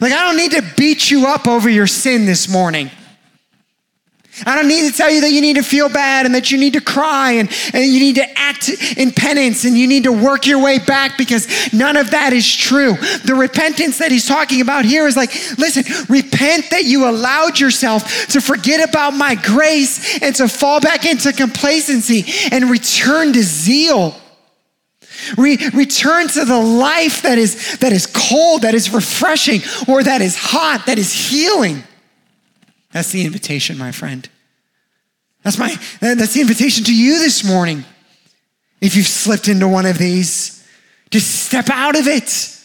Like, 0.00 0.12
I 0.12 0.24
don't 0.24 0.36
need 0.36 0.52
to 0.52 0.62
beat 0.76 1.10
you 1.10 1.26
up 1.26 1.46
over 1.46 1.68
your 1.68 1.86
sin 1.86 2.24
this 2.24 2.48
morning. 2.48 2.90
I 4.46 4.56
don't 4.56 4.66
need 4.66 4.90
to 4.90 4.96
tell 4.96 5.10
you 5.10 5.20
that 5.20 5.30
you 5.30 5.42
need 5.42 5.56
to 5.56 5.62
feel 5.62 5.90
bad 5.90 6.24
and 6.24 6.34
that 6.34 6.50
you 6.50 6.56
need 6.56 6.72
to 6.72 6.80
cry 6.80 7.32
and, 7.32 7.50
and 7.74 7.84
you 7.84 8.00
need 8.00 8.14
to 8.16 8.38
act 8.38 8.70
in 8.96 9.12
penance 9.12 9.64
and 9.64 9.76
you 9.76 9.86
need 9.86 10.04
to 10.04 10.12
work 10.12 10.46
your 10.46 10.62
way 10.62 10.78
back 10.78 11.18
because 11.18 11.72
none 11.72 11.98
of 11.98 12.10
that 12.12 12.32
is 12.32 12.50
true. 12.50 12.94
The 13.24 13.34
repentance 13.34 13.98
that 13.98 14.10
he's 14.10 14.26
talking 14.26 14.62
about 14.62 14.86
here 14.86 15.06
is 15.06 15.16
like, 15.16 15.30
listen, 15.58 15.84
repent 16.08 16.70
that 16.70 16.84
you 16.84 17.08
allowed 17.08 17.60
yourself 17.60 18.26
to 18.28 18.40
forget 18.40 18.88
about 18.88 19.12
my 19.12 19.34
grace 19.34 20.22
and 20.22 20.34
to 20.36 20.48
fall 20.48 20.80
back 20.80 21.04
into 21.04 21.32
complacency 21.34 22.24
and 22.50 22.70
return 22.70 23.34
to 23.34 23.42
zeal. 23.42 24.16
Re- 25.36 25.58
return 25.74 26.28
to 26.28 26.46
the 26.46 26.58
life 26.58 27.22
that 27.22 27.36
is, 27.36 27.76
that 27.78 27.92
is 27.92 28.06
cold, 28.06 28.62
that 28.62 28.74
is 28.74 28.92
refreshing, 28.92 29.60
or 29.86 30.02
that 30.02 30.22
is 30.22 30.36
hot, 30.36 30.84
that 30.86 30.98
is 30.98 31.12
healing. 31.12 31.84
That's 32.92 33.10
the 33.10 33.24
invitation, 33.24 33.78
my 33.78 33.92
friend. 33.92 34.28
That's 35.42 35.58
my 35.58 35.76
that's 36.00 36.34
the 36.34 36.40
invitation 36.40 36.84
to 36.84 36.94
you 36.94 37.18
this 37.18 37.44
morning. 37.44 37.84
If 38.80 38.96
you've 38.96 39.06
slipped 39.06 39.48
into 39.48 39.68
one 39.68 39.86
of 39.86 39.98
these, 39.98 40.66
just 41.10 41.46
step 41.46 41.68
out 41.70 41.98
of 41.98 42.06
it. 42.06 42.58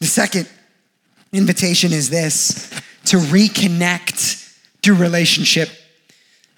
The 0.00 0.06
second 0.06 0.48
invitation 1.32 1.92
is 1.92 2.10
this 2.10 2.70
to 3.06 3.16
reconnect 3.16 4.56
through 4.82 4.96
relationship. 4.96 5.68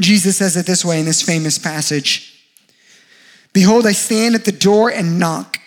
Jesus 0.00 0.38
says 0.38 0.56
it 0.56 0.66
this 0.66 0.84
way 0.84 0.98
in 1.00 1.06
this 1.06 1.22
famous 1.22 1.58
passage 1.58 2.26
Behold, 3.52 3.86
I 3.86 3.92
stand 3.92 4.34
at 4.34 4.44
the 4.44 4.52
door 4.52 4.90
and 4.90 5.18
knock. 5.18 5.59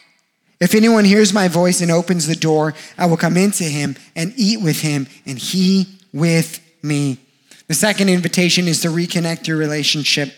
If 0.63 0.75
anyone 0.75 1.03
hears 1.03 1.33
my 1.33 1.49
voice 1.49 1.81
and 1.81 1.91
opens 1.91 2.25
the 2.25 2.37
door, 2.37 2.73
I 2.97 3.05
will 3.05 3.17
come 3.17 3.35
into 3.35 3.65
him 3.65 3.97
and 4.15 4.31
eat 4.37 4.61
with 4.61 4.79
him, 4.79 5.07
and 5.25 5.37
he 5.37 5.99
with 6.13 6.61
me. 6.81 7.17
The 7.67 7.73
second 7.73 8.07
invitation 8.07 8.69
is 8.69 8.79
to 8.83 8.87
reconnect 8.87 9.45
your 9.45 9.57
relationship. 9.57 10.33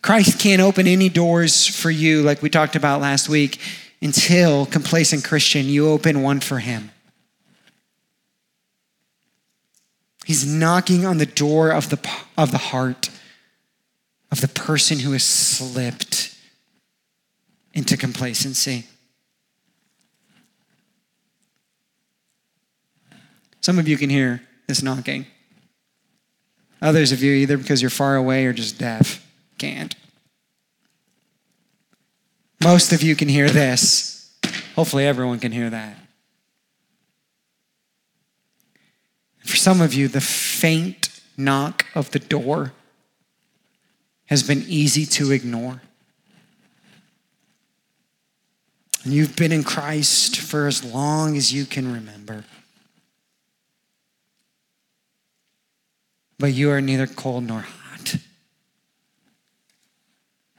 Christ 0.00 0.38
can't 0.38 0.62
open 0.62 0.86
any 0.86 1.08
doors 1.08 1.66
for 1.66 1.90
you, 1.90 2.22
like 2.22 2.40
we 2.40 2.50
talked 2.50 2.76
about 2.76 3.00
last 3.00 3.28
week, 3.28 3.58
until, 4.00 4.64
complacent 4.64 5.24
Christian, 5.24 5.66
you 5.66 5.88
open 5.88 6.22
one 6.22 6.38
for 6.38 6.60
him. 6.60 6.92
He's 10.24 10.46
knocking 10.46 11.04
on 11.04 11.18
the 11.18 11.26
door 11.26 11.72
of 11.72 11.90
the, 11.90 11.98
of 12.38 12.52
the 12.52 12.58
heart 12.58 13.10
of 14.36 14.42
the 14.42 14.60
person 14.60 14.98
who 14.98 15.12
has 15.12 15.22
slipped 15.22 16.36
into 17.72 17.96
complacency. 17.96 18.84
Some 23.62 23.78
of 23.78 23.88
you 23.88 23.96
can 23.96 24.10
hear 24.10 24.42
this 24.66 24.82
knocking. 24.82 25.24
Others 26.82 27.12
of 27.12 27.22
you, 27.22 27.32
either 27.32 27.56
because 27.56 27.80
you're 27.80 27.90
far 27.90 28.14
away 28.14 28.44
or 28.44 28.52
just 28.52 28.78
deaf, 28.78 29.26
can't. 29.56 29.94
Most 32.62 32.92
of 32.92 33.02
you 33.02 33.16
can 33.16 33.28
hear 33.28 33.48
this. 33.48 34.36
Hopefully, 34.74 35.06
everyone 35.06 35.38
can 35.38 35.52
hear 35.52 35.70
that. 35.70 35.96
For 39.46 39.56
some 39.56 39.80
of 39.80 39.94
you, 39.94 40.08
the 40.08 40.20
faint 40.20 41.08
knock 41.38 41.86
of 41.94 42.10
the 42.10 42.18
door 42.18 42.72
has 44.26 44.42
been 44.42 44.64
easy 44.66 45.06
to 45.06 45.32
ignore. 45.32 45.80
And 49.04 49.14
you've 49.14 49.36
been 49.36 49.52
in 49.52 49.62
Christ 49.62 50.36
for 50.36 50.66
as 50.66 50.84
long 50.84 51.36
as 51.36 51.52
you 51.52 51.64
can 51.64 51.92
remember. 51.92 52.44
But 56.38 56.52
you 56.52 56.70
are 56.70 56.80
neither 56.80 57.06
cold 57.06 57.44
nor 57.44 57.60
hot. 57.60 58.16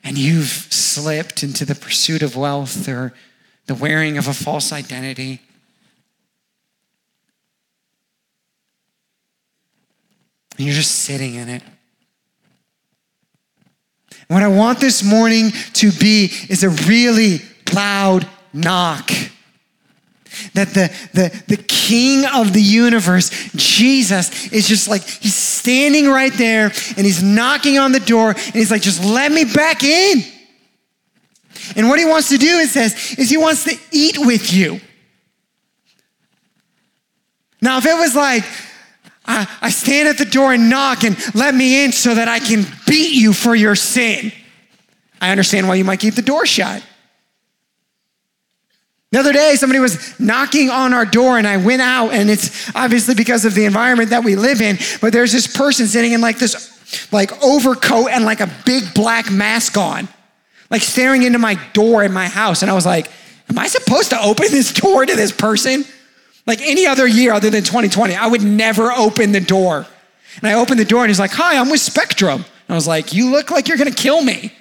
and 0.03 0.17
you've 0.17 0.47
slipped 0.47 1.43
into 1.43 1.65
the 1.65 1.75
pursuit 1.75 2.23
of 2.23 2.37
wealth 2.37 2.87
or 2.87 3.13
the 3.65 3.75
wearing 3.75 4.17
of 4.17 4.27
a 4.27 4.33
false 4.33 4.71
identity. 4.71 5.41
And 10.57 10.65
you're 10.65 10.75
just 10.75 11.03
sitting 11.03 11.35
in 11.35 11.49
it. 11.49 11.63
What 14.27 14.43
I 14.43 14.47
want 14.47 14.79
this 14.79 15.03
morning 15.03 15.51
to 15.73 15.91
be 15.91 16.31
is 16.49 16.63
a 16.63 16.69
really 16.69 17.41
loud 17.73 18.27
knock. 18.53 19.09
That 20.53 20.69
the, 20.69 20.93
the, 21.13 21.43
the 21.47 21.57
king 21.57 22.25
of 22.25 22.53
the 22.53 22.61
universe, 22.61 23.29
Jesus, 23.55 24.51
is 24.51 24.67
just 24.67 24.87
like, 24.87 25.03
he's 25.03 25.35
standing 25.35 26.07
right 26.07 26.33
there 26.33 26.65
and 26.65 27.05
he's 27.05 27.23
knocking 27.23 27.79
on 27.79 27.91
the 27.91 27.99
door 27.99 28.31
and 28.31 28.53
he's 28.53 28.69
like, 28.69 28.81
just 28.81 29.03
let 29.03 29.31
me 29.31 29.45
back 29.45 29.83
in. 29.83 30.23
And 31.75 31.89
what 31.89 31.97
he 31.97 32.05
wants 32.05 32.29
to 32.29 32.37
do, 32.37 32.59
it 32.59 32.69
says, 32.69 33.15
is 33.17 33.29
he 33.29 33.37
wants 33.37 33.63
to 33.63 33.75
eat 33.91 34.17
with 34.19 34.53
you. 34.53 34.79
Now, 37.61 37.79
if 37.79 37.85
it 37.85 37.95
was 37.95 38.15
like, 38.15 38.43
I, 39.27 39.47
I 39.61 39.69
stand 39.69 40.07
at 40.07 40.17
the 40.17 40.25
door 40.25 40.53
and 40.53 40.69
knock 40.69 41.03
and 41.03 41.17
let 41.35 41.53
me 41.53 41.83
in 41.83 41.91
so 41.91 42.15
that 42.15 42.27
I 42.27 42.39
can 42.39 42.65
beat 42.87 43.13
you 43.13 43.33
for 43.33 43.55
your 43.55 43.75
sin, 43.75 44.31
I 45.19 45.31
understand 45.31 45.67
why 45.67 45.75
you 45.75 45.83
might 45.83 45.99
keep 45.99 46.15
the 46.15 46.21
door 46.21 46.45
shut. 46.45 46.83
The 49.11 49.19
other 49.19 49.33
day, 49.33 49.55
somebody 49.55 49.79
was 49.79 50.19
knocking 50.19 50.69
on 50.69 50.93
our 50.93 51.05
door, 51.05 51.37
and 51.37 51.47
I 51.47 51.57
went 51.57 51.81
out, 51.81 52.11
and 52.11 52.29
it's 52.29 52.69
obviously 52.75 53.15
because 53.15 53.45
of 53.45 53.55
the 53.55 53.63
environment 53.63 54.09
that 54.09 54.23
we 54.23 54.35
live 54.35 54.61
in, 54.61 54.77
but 54.99 55.13
there's 55.13 55.31
this 55.31 55.47
person 55.47 55.87
sitting 55.87 56.11
in 56.11 56.19
like 56.19 56.39
this 56.39 56.75
like 57.11 57.41
overcoat 57.43 58.09
and 58.11 58.25
like 58.25 58.41
a 58.41 58.49
big 58.65 58.93
black 58.93 59.31
mask 59.31 59.77
on, 59.77 60.09
like 60.69 60.81
staring 60.81 61.23
into 61.23 61.39
my 61.39 61.55
door 61.71 62.03
in 62.03 62.11
my 62.11 62.27
house. 62.27 62.61
And 62.61 62.69
I 62.69 62.73
was 62.73 62.85
like, 62.85 63.09
Am 63.49 63.57
I 63.57 63.67
supposed 63.67 64.09
to 64.09 64.21
open 64.21 64.47
this 64.51 64.73
door 64.73 65.05
to 65.05 65.15
this 65.15 65.31
person? 65.31 65.85
Like 66.47 66.61
any 66.61 66.87
other 66.87 67.05
year 67.05 67.33
other 67.33 67.49
than 67.49 67.63
2020, 67.63 68.15
I 68.15 68.25
would 68.25 68.41
never 68.41 68.91
open 68.91 69.33
the 69.33 69.41
door. 69.41 69.85
And 70.37 70.45
I 70.45 70.53
opened 70.53 70.79
the 70.79 70.85
door, 70.85 71.03
and 71.03 71.09
he's 71.09 71.19
like, 71.19 71.31
Hi, 71.31 71.57
I'm 71.57 71.69
with 71.69 71.81
Spectrum. 71.81 72.41
And 72.41 72.69
I 72.69 72.73
was 72.73 72.87
like, 72.87 73.13
You 73.13 73.29
look 73.29 73.51
like 73.51 73.67
you're 73.67 73.77
gonna 73.77 73.91
kill 73.91 74.23
me. 74.23 74.53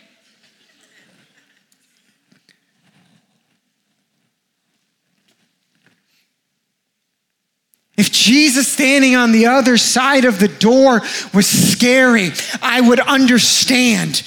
If 7.96 8.12
Jesus 8.12 8.68
standing 8.68 9.16
on 9.16 9.32
the 9.32 9.46
other 9.46 9.78
side 9.78 10.26
of 10.26 10.38
the 10.38 10.48
door 10.48 11.00
was 11.32 11.46
scary, 11.46 12.30
I 12.60 12.80
would 12.82 13.00
understand 13.00 14.22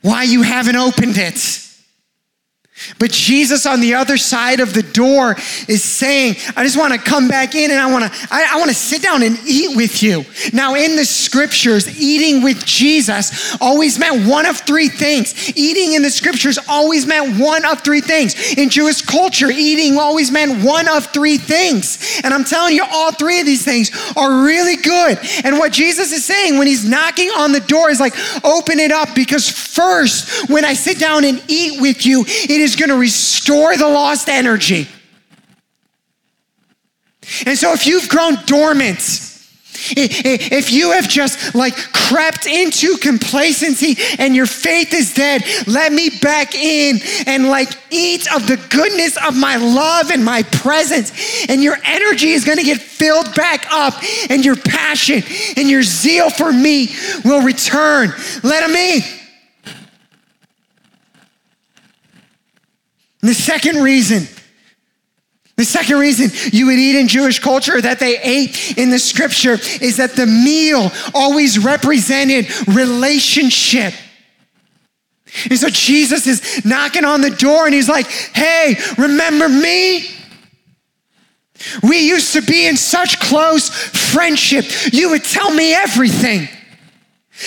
why 0.00 0.22
you 0.22 0.42
haven't 0.42 0.76
opened 0.76 1.18
it. 1.18 1.68
But 2.98 3.10
Jesus 3.10 3.66
on 3.66 3.80
the 3.80 3.94
other 3.94 4.16
side 4.16 4.60
of 4.60 4.74
the 4.74 4.82
door 4.82 5.36
is 5.68 5.82
saying, 5.82 6.36
I 6.56 6.64
just 6.64 6.78
want 6.78 6.92
to 6.92 6.98
come 6.98 7.28
back 7.28 7.54
in 7.54 7.70
and 7.70 7.80
I 7.80 7.90
want 7.90 8.12
to, 8.12 8.28
I, 8.30 8.48
I, 8.52 8.58
want 8.58 8.70
to 8.70 8.76
sit 8.76 9.02
down 9.02 9.22
and 9.22 9.38
eat 9.46 9.76
with 9.76 10.02
you. 10.02 10.24
Now, 10.52 10.74
in 10.74 10.96
the 10.96 11.04
scriptures, 11.04 12.00
eating 12.00 12.42
with 12.42 12.64
Jesus 12.64 13.56
always 13.60 13.98
meant 13.98 14.28
one 14.28 14.46
of 14.46 14.58
three 14.58 14.88
things. 14.88 15.56
Eating 15.56 15.94
in 15.94 16.02
the 16.02 16.10
scriptures 16.10 16.58
always 16.68 17.06
meant 17.06 17.38
one 17.40 17.64
of 17.64 17.80
three 17.80 18.00
things. 18.00 18.56
In 18.56 18.68
Jewish 18.68 19.02
culture, 19.02 19.50
eating 19.50 19.98
always 19.98 20.30
meant 20.30 20.64
one 20.64 20.88
of 20.88 21.06
three 21.06 21.38
things. 21.38 22.20
And 22.24 22.32
I'm 22.32 22.44
telling 22.44 22.74
you, 22.74 22.84
all 22.90 23.12
three 23.12 23.40
of 23.40 23.46
these 23.46 23.64
things 23.64 23.90
are 24.16 24.44
really 24.44 24.76
good. 24.76 25.18
And 25.44 25.58
what 25.58 25.72
Jesus 25.72 26.12
is 26.12 26.24
saying 26.24 26.58
when 26.58 26.66
he's 26.66 26.88
knocking 26.88 27.30
on 27.30 27.52
the 27.52 27.60
door 27.60 27.90
is 27.90 28.00
like, 28.00 28.14
open 28.44 28.78
it 28.78 28.92
up 28.92 29.14
because 29.14 29.48
first, 29.48 30.48
when 30.50 30.64
I 30.64 30.74
sit 30.74 30.98
down 30.98 31.24
and 31.24 31.42
eat 31.48 31.80
with 31.80 32.06
you, 32.06 32.24
it 32.26 32.50
is 32.50 32.71
going 32.76 32.90
to 32.90 32.96
restore 32.96 33.76
the 33.76 33.88
lost 33.88 34.28
energy. 34.28 34.88
And 37.46 37.56
so 37.56 37.72
if 37.72 37.86
you've 37.86 38.08
grown 38.08 38.36
dormant, 38.46 39.30
if 39.94 40.70
you 40.70 40.92
have 40.92 41.08
just 41.08 41.54
like 41.54 41.74
crept 41.74 42.46
into 42.46 42.96
complacency 42.98 43.96
and 44.18 44.36
your 44.36 44.46
faith 44.46 44.92
is 44.94 45.14
dead, 45.14 45.42
let 45.66 45.92
me 45.92 46.10
back 46.20 46.54
in 46.54 47.00
and 47.26 47.48
like 47.48 47.70
eat 47.90 48.32
of 48.34 48.46
the 48.46 48.58
goodness 48.70 49.16
of 49.26 49.36
my 49.36 49.56
love 49.56 50.10
and 50.10 50.24
my 50.24 50.42
presence. 50.44 51.10
And 51.48 51.62
your 51.62 51.76
energy 51.84 52.30
is 52.30 52.44
going 52.44 52.58
to 52.58 52.64
get 52.64 52.80
filled 52.80 53.34
back 53.34 53.66
up, 53.72 53.94
and 54.30 54.44
your 54.44 54.56
passion 54.56 55.22
and 55.56 55.68
your 55.68 55.82
zeal 55.82 56.30
for 56.30 56.52
me 56.52 56.94
will 57.24 57.42
return. 57.42 58.12
Let 58.44 58.68
him 58.68 58.76
in. 58.76 59.21
And 63.22 63.30
the 63.30 63.34
second 63.34 63.82
reason, 63.82 64.26
the 65.56 65.64
second 65.64 65.98
reason 65.98 66.30
you 66.52 66.66
would 66.66 66.78
eat 66.78 66.98
in 66.98 67.08
Jewish 67.08 67.38
culture 67.38 67.80
that 67.80 68.00
they 68.00 68.18
ate 68.18 68.76
in 68.76 68.90
the 68.90 68.98
scripture 68.98 69.58
is 69.80 69.98
that 69.98 70.14
the 70.16 70.26
meal 70.26 70.90
always 71.14 71.58
represented 71.58 72.46
relationship. 72.68 73.94
And 75.48 75.58
so 75.58 75.68
Jesus 75.68 76.26
is 76.26 76.64
knocking 76.64 77.04
on 77.04 77.20
the 77.20 77.30
door 77.30 77.66
and 77.66 77.74
he's 77.74 77.88
like, 77.88 78.06
hey, 78.06 78.76
remember 78.98 79.48
me? 79.48 80.06
We 81.82 82.08
used 82.08 82.32
to 82.32 82.42
be 82.42 82.66
in 82.66 82.76
such 82.76 83.20
close 83.20 83.68
friendship. 83.68 84.64
You 84.92 85.10
would 85.10 85.24
tell 85.24 85.54
me 85.54 85.74
everything. 85.74 86.48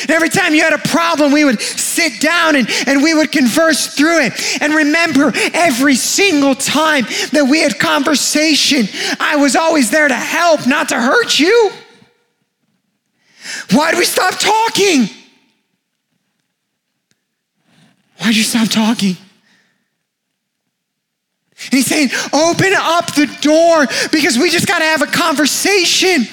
And 0.02 0.12
every 0.12 0.30
time 0.30 0.54
you 0.54 0.62
had 0.62 0.74
a 0.74 0.88
problem, 0.90 1.32
we 1.32 1.46
would 1.46 1.62
sit 1.62 2.20
down 2.20 2.56
and, 2.56 2.68
and 2.88 3.02
we 3.02 3.14
would 3.14 3.32
converse 3.32 3.96
through 3.96 4.26
it. 4.26 4.62
And 4.62 4.74
remember, 4.74 5.32
every 5.54 5.96
single 5.96 6.56
time 6.56 7.06
that 7.32 7.48
we 7.50 7.62
had 7.62 7.80
conversation, 7.80 8.88
I 9.20 9.38
was 9.38 9.56
always 9.56 9.92
there 9.92 10.08
to 10.08 10.16
help, 10.16 10.68
not 10.68 10.90
to 10.90 11.00
hurt 11.00 11.40
you. 11.40 11.72
Why 13.72 13.92
did 13.92 14.00
we 14.00 14.06
stop 14.06 14.34
talking? 14.40 15.08
Why'd 18.18 18.36
you 18.36 18.44
stop 18.44 18.70
talking? 18.70 19.18
And 21.66 21.74
he's 21.74 21.86
saying, 21.86 22.10
open 22.34 22.74
up 22.76 23.14
the 23.16 23.28
door 23.42 23.88
because 24.12 24.38
we 24.38 24.50
just 24.50 24.68
got 24.68 24.80
to 24.80 24.86
have 24.86 25.02
a 25.02 25.08
conversation. 25.08 26.28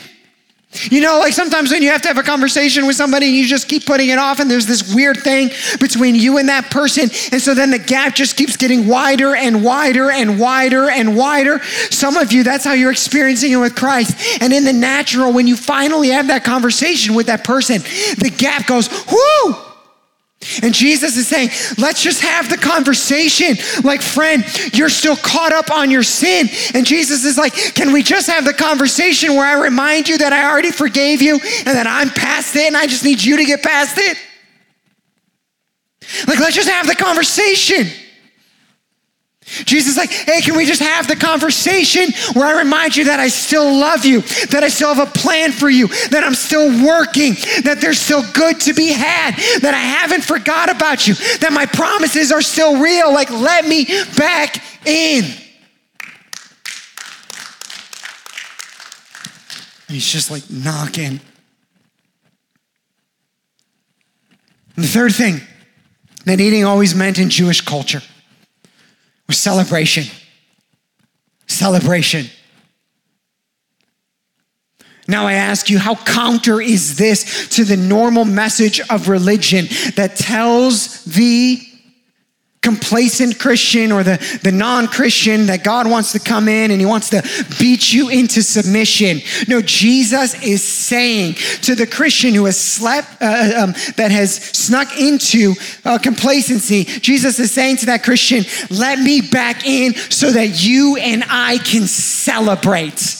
You 0.74 1.02
know, 1.02 1.18
like 1.18 1.34
sometimes 1.34 1.70
when 1.70 1.82
you 1.82 1.90
have 1.90 2.00
to 2.02 2.08
have 2.08 2.16
a 2.16 2.22
conversation 2.22 2.86
with 2.86 2.96
somebody 2.96 3.26
and 3.26 3.34
you 3.36 3.46
just 3.46 3.68
keep 3.68 3.84
putting 3.84 4.08
it 4.08 4.18
off, 4.18 4.40
and 4.40 4.50
there's 4.50 4.66
this 4.66 4.94
weird 4.94 5.18
thing 5.18 5.50
between 5.80 6.14
you 6.14 6.38
and 6.38 6.48
that 6.48 6.70
person. 6.70 7.10
And 7.30 7.42
so 7.42 7.54
then 7.54 7.70
the 7.70 7.78
gap 7.78 8.14
just 8.14 8.36
keeps 8.36 8.56
getting 8.56 8.88
wider 8.88 9.36
and 9.36 9.62
wider 9.62 10.10
and 10.10 10.40
wider 10.40 10.88
and 10.88 11.16
wider. 11.16 11.62
Some 11.90 12.16
of 12.16 12.32
you, 12.32 12.42
that's 12.42 12.64
how 12.64 12.72
you're 12.72 12.90
experiencing 12.90 13.52
it 13.52 13.56
with 13.56 13.74
Christ. 13.74 14.42
And 14.42 14.52
in 14.52 14.64
the 14.64 14.72
natural, 14.72 15.32
when 15.32 15.46
you 15.46 15.56
finally 15.56 16.08
have 16.08 16.28
that 16.28 16.42
conversation 16.42 17.14
with 17.14 17.26
that 17.26 17.44
person, 17.44 17.82
the 18.18 18.32
gap 18.34 18.66
goes, 18.66 18.88
whoo! 19.10 19.71
And 20.62 20.74
Jesus 20.74 21.16
is 21.16 21.28
saying, 21.28 21.50
let's 21.78 22.02
just 22.02 22.20
have 22.22 22.50
the 22.50 22.56
conversation. 22.56 23.56
Like, 23.84 24.02
friend, 24.02 24.44
you're 24.72 24.88
still 24.88 25.16
caught 25.16 25.52
up 25.52 25.70
on 25.70 25.90
your 25.90 26.02
sin. 26.02 26.48
And 26.74 26.84
Jesus 26.84 27.24
is 27.24 27.38
like, 27.38 27.54
can 27.54 27.92
we 27.92 28.02
just 28.02 28.28
have 28.28 28.44
the 28.44 28.52
conversation 28.52 29.34
where 29.34 29.46
I 29.46 29.62
remind 29.62 30.08
you 30.08 30.18
that 30.18 30.32
I 30.32 30.50
already 30.50 30.72
forgave 30.72 31.22
you 31.22 31.34
and 31.34 31.76
that 31.76 31.86
I'm 31.86 32.10
past 32.10 32.56
it 32.56 32.66
and 32.66 32.76
I 32.76 32.86
just 32.86 33.04
need 33.04 33.22
you 33.22 33.36
to 33.36 33.44
get 33.44 33.62
past 33.62 33.98
it? 33.98 34.18
Like, 36.26 36.40
let's 36.40 36.56
just 36.56 36.68
have 36.68 36.86
the 36.86 36.96
conversation. 36.96 37.86
Jesus 39.44 39.92
is 39.92 39.96
like, 39.96 40.10
hey, 40.10 40.40
can 40.40 40.56
we 40.56 40.64
just 40.64 40.80
have 40.80 41.08
the 41.08 41.16
conversation 41.16 42.08
where 42.34 42.46
I 42.46 42.60
remind 42.60 42.96
you 42.96 43.04
that 43.06 43.18
I 43.18 43.28
still 43.28 43.64
love 43.64 44.04
you, 44.04 44.20
that 44.50 44.62
I 44.62 44.68
still 44.68 44.94
have 44.94 45.08
a 45.08 45.10
plan 45.10 45.50
for 45.50 45.68
you, 45.68 45.88
that 45.88 46.22
I'm 46.24 46.34
still 46.34 46.68
working, 46.86 47.34
that 47.64 47.78
there's 47.80 47.98
still 47.98 48.24
good 48.32 48.60
to 48.60 48.72
be 48.72 48.92
had, 48.92 49.34
that 49.60 49.74
I 49.74 49.78
haven't 49.78 50.22
forgot 50.22 50.70
about 50.70 51.08
you, 51.08 51.14
that 51.40 51.52
my 51.52 51.66
promises 51.66 52.30
are 52.30 52.40
still 52.40 52.80
real. 52.80 53.12
Like, 53.12 53.30
let 53.30 53.66
me 53.66 53.84
back 54.16 54.62
in. 54.86 55.24
And 59.88 59.94
he's 59.94 60.06
just 60.06 60.30
like 60.30 60.48
knocking. 60.48 61.20
And 64.76 64.84
the 64.84 64.88
third 64.88 65.14
thing 65.14 65.40
that 66.24 66.40
eating 66.40 66.64
always 66.64 66.94
meant 66.94 67.18
in 67.18 67.28
Jewish 67.28 67.60
culture 67.60 68.02
celebration. 69.30 70.04
Celebration. 71.46 72.26
Now 75.08 75.26
I 75.26 75.34
ask 75.34 75.68
you, 75.68 75.78
how 75.78 75.96
counter 75.96 76.60
is 76.60 76.96
this 76.96 77.48
to 77.48 77.64
the 77.64 77.76
normal 77.76 78.24
message 78.24 78.80
of 78.88 79.08
religion 79.08 79.66
that 79.96 80.16
tells 80.16 81.04
thee 81.04 81.71
complacent 82.62 83.40
Christian 83.40 83.90
or 83.90 84.04
the, 84.04 84.38
the 84.42 84.52
non 84.52 84.86
Christian 84.86 85.46
that 85.46 85.64
God 85.64 85.90
wants 85.90 86.12
to 86.12 86.20
come 86.20 86.48
in 86.48 86.70
and 86.70 86.80
he 86.80 86.86
wants 86.86 87.10
to 87.10 87.22
beat 87.60 87.92
you 87.92 88.08
into 88.08 88.42
submission. 88.42 89.20
No, 89.48 89.60
Jesus 89.60 90.40
is 90.42 90.62
saying 90.62 91.34
to 91.62 91.74
the 91.74 91.86
Christian 91.86 92.34
who 92.34 92.44
has 92.44 92.58
slept, 92.58 93.08
uh, 93.20 93.64
um, 93.64 93.72
that 93.96 94.10
has 94.12 94.36
snuck 94.36 94.98
into 94.98 95.54
uh, 95.84 95.98
complacency, 95.98 96.84
Jesus 96.84 97.38
is 97.38 97.50
saying 97.50 97.78
to 97.78 97.86
that 97.86 98.04
Christian, 98.04 98.44
let 98.70 98.98
me 98.98 99.20
back 99.20 99.66
in 99.66 99.94
so 99.94 100.30
that 100.30 100.62
you 100.62 100.96
and 100.96 101.24
I 101.28 101.58
can 101.58 101.86
celebrate. 101.86 103.18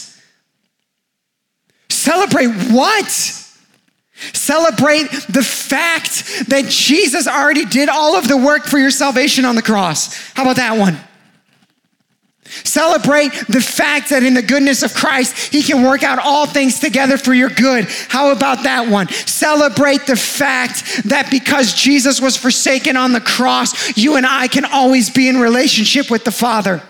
Celebrate 1.89 2.47
what? 2.71 3.42
Celebrate 4.33 5.09
the 5.29 5.43
fact 5.43 6.47
that 6.49 6.65
Jesus 6.67 7.27
already 7.27 7.65
did 7.65 7.89
all 7.89 8.15
of 8.15 8.27
the 8.27 8.37
work 8.37 8.63
for 8.63 8.77
your 8.77 8.91
salvation 8.91 9.45
on 9.45 9.55
the 9.55 9.61
cross. 9.61 10.13
How 10.33 10.43
about 10.43 10.57
that 10.57 10.77
one? 10.77 10.97
Celebrate 12.63 13.31
the 13.49 13.61
fact 13.61 14.09
that 14.09 14.23
in 14.23 14.35
the 14.35 14.41
goodness 14.41 14.83
of 14.83 14.93
Christ, 14.93 15.51
He 15.51 15.63
can 15.63 15.81
work 15.83 16.03
out 16.03 16.19
all 16.19 16.45
things 16.45 16.79
together 16.79 17.17
for 17.17 17.33
your 17.33 17.49
good. 17.49 17.85
How 18.09 18.31
about 18.31 18.63
that 18.63 18.87
one? 18.87 19.09
Celebrate 19.09 20.05
the 20.05 20.15
fact 20.15 21.03
that 21.05 21.31
because 21.31 21.73
Jesus 21.73 22.21
was 22.21 22.37
forsaken 22.37 22.95
on 22.95 23.11
the 23.11 23.21
cross, 23.21 23.97
you 23.97 24.17
and 24.17 24.25
I 24.25 24.47
can 24.47 24.65
always 24.65 25.09
be 25.09 25.27
in 25.27 25.37
relationship 25.37 26.11
with 26.11 26.25
the 26.25 26.31
Father. 26.31 26.83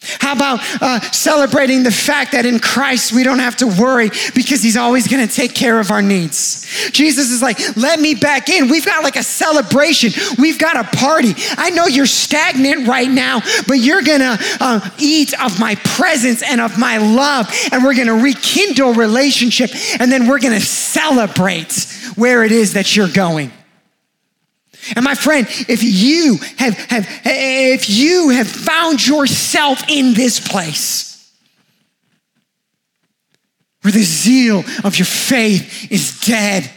How 0.00 0.32
about 0.32 0.60
uh, 0.80 1.00
celebrating 1.10 1.82
the 1.82 1.90
fact 1.90 2.30
that 2.32 2.46
in 2.46 2.60
Christ 2.60 3.12
we 3.12 3.24
don't 3.24 3.40
have 3.40 3.56
to 3.56 3.66
worry 3.66 4.10
because 4.32 4.62
He's 4.62 4.76
always 4.76 5.08
going 5.08 5.26
to 5.26 5.32
take 5.32 5.54
care 5.56 5.80
of 5.80 5.90
our 5.90 6.02
needs? 6.02 6.90
Jesus 6.92 7.30
is 7.30 7.42
like, 7.42 7.58
let 7.76 7.98
me 7.98 8.14
back 8.14 8.48
in. 8.48 8.68
We've 8.68 8.86
got 8.86 9.02
like 9.02 9.16
a 9.16 9.24
celebration, 9.24 10.12
we've 10.38 10.58
got 10.58 10.76
a 10.76 10.96
party. 10.96 11.34
I 11.56 11.70
know 11.70 11.86
you're 11.86 12.06
stagnant 12.06 12.86
right 12.86 13.10
now, 13.10 13.40
but 13.66 13.74
you're 13.74 14.02
going 14.02 14.20
to 14.20 14.38
uh, 14.60 14.88
eat 14.98 15.34
of 15.42 15.58
my 15.58 15.74
presence 15.76 16.42
and 16.42 16.60
of 16.60 16.78
my 16.78 16.98
love, 16.98 17.52
and 17.72 17.82
we're 17.82 17.94
going 17.94 18.06
to 18.06 18.22
rekindle 18.22 18.94
relationship, 18.94 19.70
and 19.98 20.12
then 20.12 20.28
we're 20.28 20.40
going 20.40 20.58
to 20.58 20.64
celebrate 20.64 21.72
where 22.14 22.44
it 22.44 22.52
is 22.52 22.74
that 22.74 22.94
you're 22.94 23.08
going. 23.08 23.50
And 24.94 25.04
my 25.04 25.14
friend, 25.14 25.46
if 25.68 25.82
you 25.82 26.36
have, 26.56 26.74
have 26.90 27.08
if 27.24 27.90
you 27.90 28.30
have 28.30 28.48
found 28.48 29.06
yourself 29.06 29.82
in 29.88 30.14
this 30.14 30.40
place 30.40 31.08
where 33.82 33.92
the 33.92 34.02
zeal 34.02 34.64
of 34.84 34.98
your 34.98 35.06
faith 35.06 35.90
is 35.90 36.20
dead, 36.20 36.70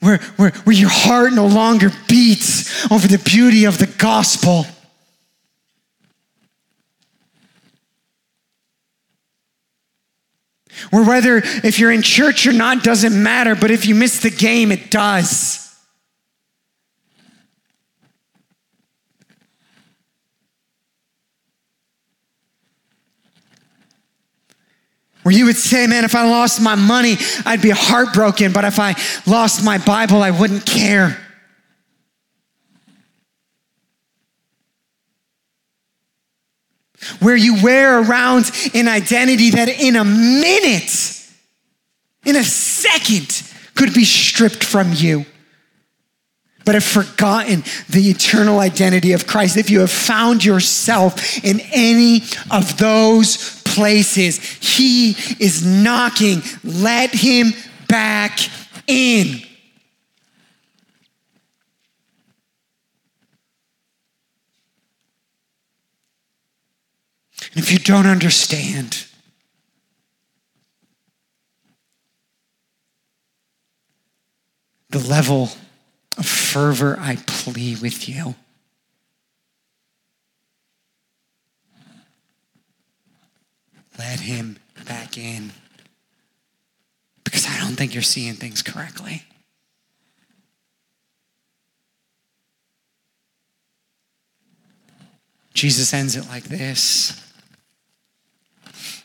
where, 0.00 0.18
where, 0.36 0.50
where 0.50 0.76
your 0.76 0.90
heart 0.90 1.32
no 1.32 1.46
longer 1.46 1.90
beats 2.08 2.90
over 2.90 3.06
the 3.06 3.18
beauty 3.18 3.66
of 3.66 3.78
the 3.78 3.86
gospel 3.86 4.64
Or 10.92 11.04
whether 11.04 11.38
if 11.38 11.78
you're 11.78 11.92
in 11.92 12.02
church 12.02 12.46
or 12.46 12.52
not 12.52 12.82
doesn't 12.82 13.20
matter, 13.22 13.54
but 13.54 13.70
if 13.70 13.86
you 13.86 13.94
miss 13.94 14.20
the 14.20 14.30
game, 14.30 14.72
it 14.72 14.90
does. 14.90 15.60
Where 25.22 25.34
you 25.34 25.44
would 25.46 25.56
say, 25.56 25.86
man, 25.86 26.04
if 26.04 26.14
I 26.14 26.28
lost 26.28 26.62
my 26.62 26.74
money, 26.74 27.16
I'd 27.44 27.60
be 27.60 27.70
heartbroken, 27.70 28.52
but 28.52 28.64
if 28.64 28.78
I 28.78 28.94
lost 29.26 29.64
my 29.64 29.78
Bible, 29.78 30.22
I 30.22 30.30
wouldn't 30.30 30.64
care. 30.64 31.18
Where 37.20 37.36
you 37.36 37.62
wear 37.62 38.00
around 38.00 38.50
an 38.74 38.88
identity 38.88 39.50
that 39.50 39.68
in 39.68 39.96
a 39.96 40.04
minute, 40.04 41.28
in 42.24 42.36
a 42.36 42.44
second, 42.44 43.42
could 43.74 43.94
be 43.94 44.04
stripped 44.04 44.62
from 44.62 44.92
you. 44.92 45.24
But 46.66 46.74
have 46.74 46.84
forgotten 46.84 47.64
the 47.88 48.10
eternal 48.10 48.58
identity 48.58 49.12
of 49.12 49.26
Christ. 49.26 49.56
If 49.56 49.70
you 49.70 49.80
have 49.80 49.90
found 49.90 50.44
yourself 50.44 51.42
in 51.42 51.60
any 51.72 52.22
of 52.50 52.76
those 52.76 53.62
places, 53.62 54.38
He 54.38 55.12
is 55.38 55.64
knocking. 55.64 56.42
Let 56.62 57.14
Him 57.14 57.54
back 57.88 58.38
in. 58.86 59.40
And 67.52 67.62
if 67.62 67.72
you 67.72 67.78
don't 67.78 68.06
understand, 68.06 69.06
the 74.90 74.98
level 74.98 75.50
of 76.16 76.26
fervor 76.26 76.96
I 77.00 77.16
plead 77.26 77.80
with 77.80 78.08
you. 78.08 78.34
Let 83.98 84.20
him 84.20 84.58
back 84.86 85.18
in. 85.18 85.52
Because 87.24 87.46
I 87.46 87.58
don't 87.58 87.76
think 87.76 87.94
you're 87.94 88.02
seeing 88.02 88.34
things 88.34 88.62
correctly. 88.62 89.24
Jesus 95.52 95.92
ends 95.92 96.16
it 96.16 96.26
like 96.28 96.44
this. 96.44 97.29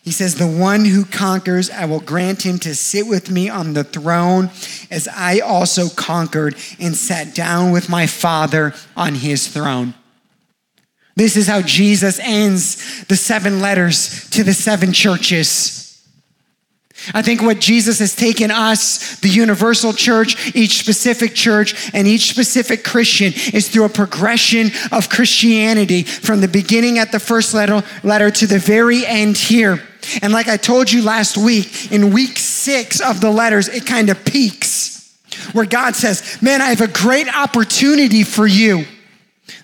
He 0.03 0.11
says, 0.11 0.35
The 0.35 0.47
one 0.47 0.85
who 0.85 1.05
conquers, 1.05 1.69
I 1.69 1.85
will 1.85 1.99
grant 1.99 2.45
him 2.45 2.59
to 2.59 2.75
sit 2.75 3.07
with 3.07 3.29
me 3.29 3.49
on 3.49 3.73
the 3.73 3.83
throne, 3.83 4.49
as 4.91 5.07
I 5.07 5.39
also 5.39 5.89
conquered 5.89 6.55
and 6.79 6.95
sat 6.95 7.33
down 7.33 7.71
with 7.71 7.89
my 7.89 8.07
Father 8.07 8.73
on 8.95 9.15
his 9.15 9.47
throne. 9.47 9.93
This 11.15 11.37
is 11.37 11.47
how 11.47 11.61
Jesus 11.61 12.19
ends 12.19 13.05
the 13.05 13.15
seven 13.15 13.61
letters 13.61 14.29
to 14.31 14.43
the 14.43 14.53
seven 14.53 14.91
churches. 14.91 15.84
I 17.13 17.21
think 17.21 17.41
what 17.41 17.59
Jesus 17.59 17.99
has 17.99 18.15
taken 18.15 18.51
us, 18.51 19.19
the 19.19 19.29
universal 19.29 19.93
church, 19.93 20.55
each 20.55 20.79
specific 20.79 21.35
church, 21.35 21.91
and 21.93 22.07
each 22.07 22.29
specific 22.29 22.83
Christian 22.83 23.33
is 23.53 23.69
through 23.69 23.85
a 23.85 23.89
progression 23.89 24.71
of 24.91 25.09
Christianity 25.09 26.03
from 26.03 26.41
the 26.41 26.47
beginning 26.47 26.99
at 26.99 27.11
the 27.11 27.19
first 27.19 27.53
letter, 27.53 27.83
letter 28.03 28.31
to 28.31 28.47
the 28.47 28.59
very 28.59 29.05
end 29.05 29.37
here. 29.37 29.81
And 30.21 30.33
like 30.33 30.47
I 30.47 30.57
told 30.57 30.91
you 30.91 31.01
last 31.01 31.37
week, 31.37 31.91
in 31.91 32.11
week 32.11 32.37
six 32.37 32.99
of 33.01 33.21
the 33.21 33.31
letters, 33.31 33.67
it 33.67 33.85
kind 33.85 34.09
of 34.09 34.23
peaks 34.25 34.95
where 35.53 35.65
God 35.65 35.95
says, 35.95 36.41
Man, 36.41 36.61
I 36.61 36.69
have 36.69 36.81
a 36.81 36.87
great 36.87 37.27
opportunity 37.33 38.23
for 38.23 38.47
you. 38.47 38.85